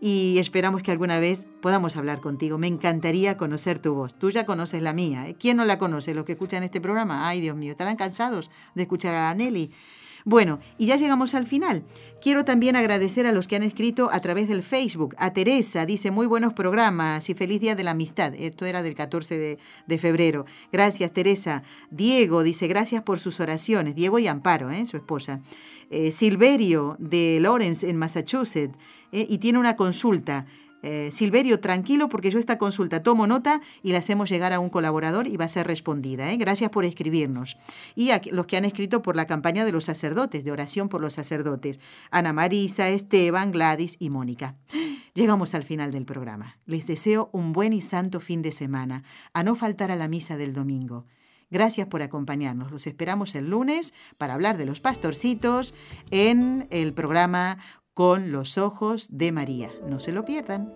[0.05, 2.57] y esperamos que alguna vez podamos hablar contigo.
[2.57, 4.13] Me encantaría conocer tu voz.
[4.13, 5.29] Tú ya conoces la mía.
[5.29, 5.37] ¿eh?
[5.39, 6.13] ¿Quién no la conoce?
[6.13, 7.29] Los que escuchan este programa.
[7.29, 9.71] Ay, Dios mío, estarán cansados de escuchar a la Nelly.
[10.25, 11.83] Bueno, y ya llegamos al final.
[12.21, 15.15] Quiero también agradecer a los que han escrito a través del Facebook.
[15.17, 18.33] A Teresa, dice muy buenos programas y feliz día de la amistad.
[18.33, 20.45] Esto era del 14 de, febrero.
[20.71, 21.63] Gracias, Teresa.
[21.91, 23.95] Diego dice gracias por sus oraciones.
[23.95, 24.85] Diego y Amparo, ¿eh?
[24.85, 25.41] su esposa.
[25.89, 28.77] Eh, Silverio de Lawrence en Massachusetts.
[29.13, 29.25] ¿eh?
[29.29, 30.45] y tiene una consulta.
[30.83, 34.69] Eh, Silverio, tranquilo porque yo esta consulta tomo nota y la hacemos llegar a un
[34.69, 36.29] colaborador y va a ser respondida.
[36.29, 36.35] ¿eh?
[36.35, 37.55] Gracias por escribirnos.
[37.95, 40.99] Y a los que han escrito por la campaña de los sacerdotes, de oración por
[40.99, 41.79] los sacerdotes.
[42.11, 44.57] Ana Marisa, Esteban, Gladys y Mónica.
[45.13, 46.57] Llegamos al final del programa.
[46.65, 49.03] Les deseo un buen y santo fin de semana,
[49.33, 51.05] a no faltar a la misa del domingo.
[51.49, 52.71] Gracias por acompañarnos.
[52.71, 55.75] Los esperamos el lunes para hablar de los pastorcitos
[56.09, 57.59] en el programa
[57.93, 59.69] con los ojos de María.
[59.87, 60.73] No se lo pierdan.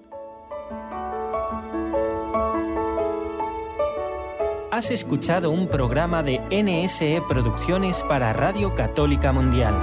[4.72, 9.74] Has escuchado un programa de NSE Producciones para Radio Católica Mundial.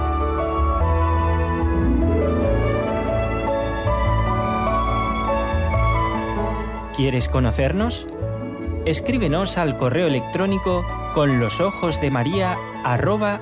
[6.95, 8.07] ¿Quieres conocernos?
[8.85, 13.41] Escríbenos al correo electrónico con los ojos de María arroba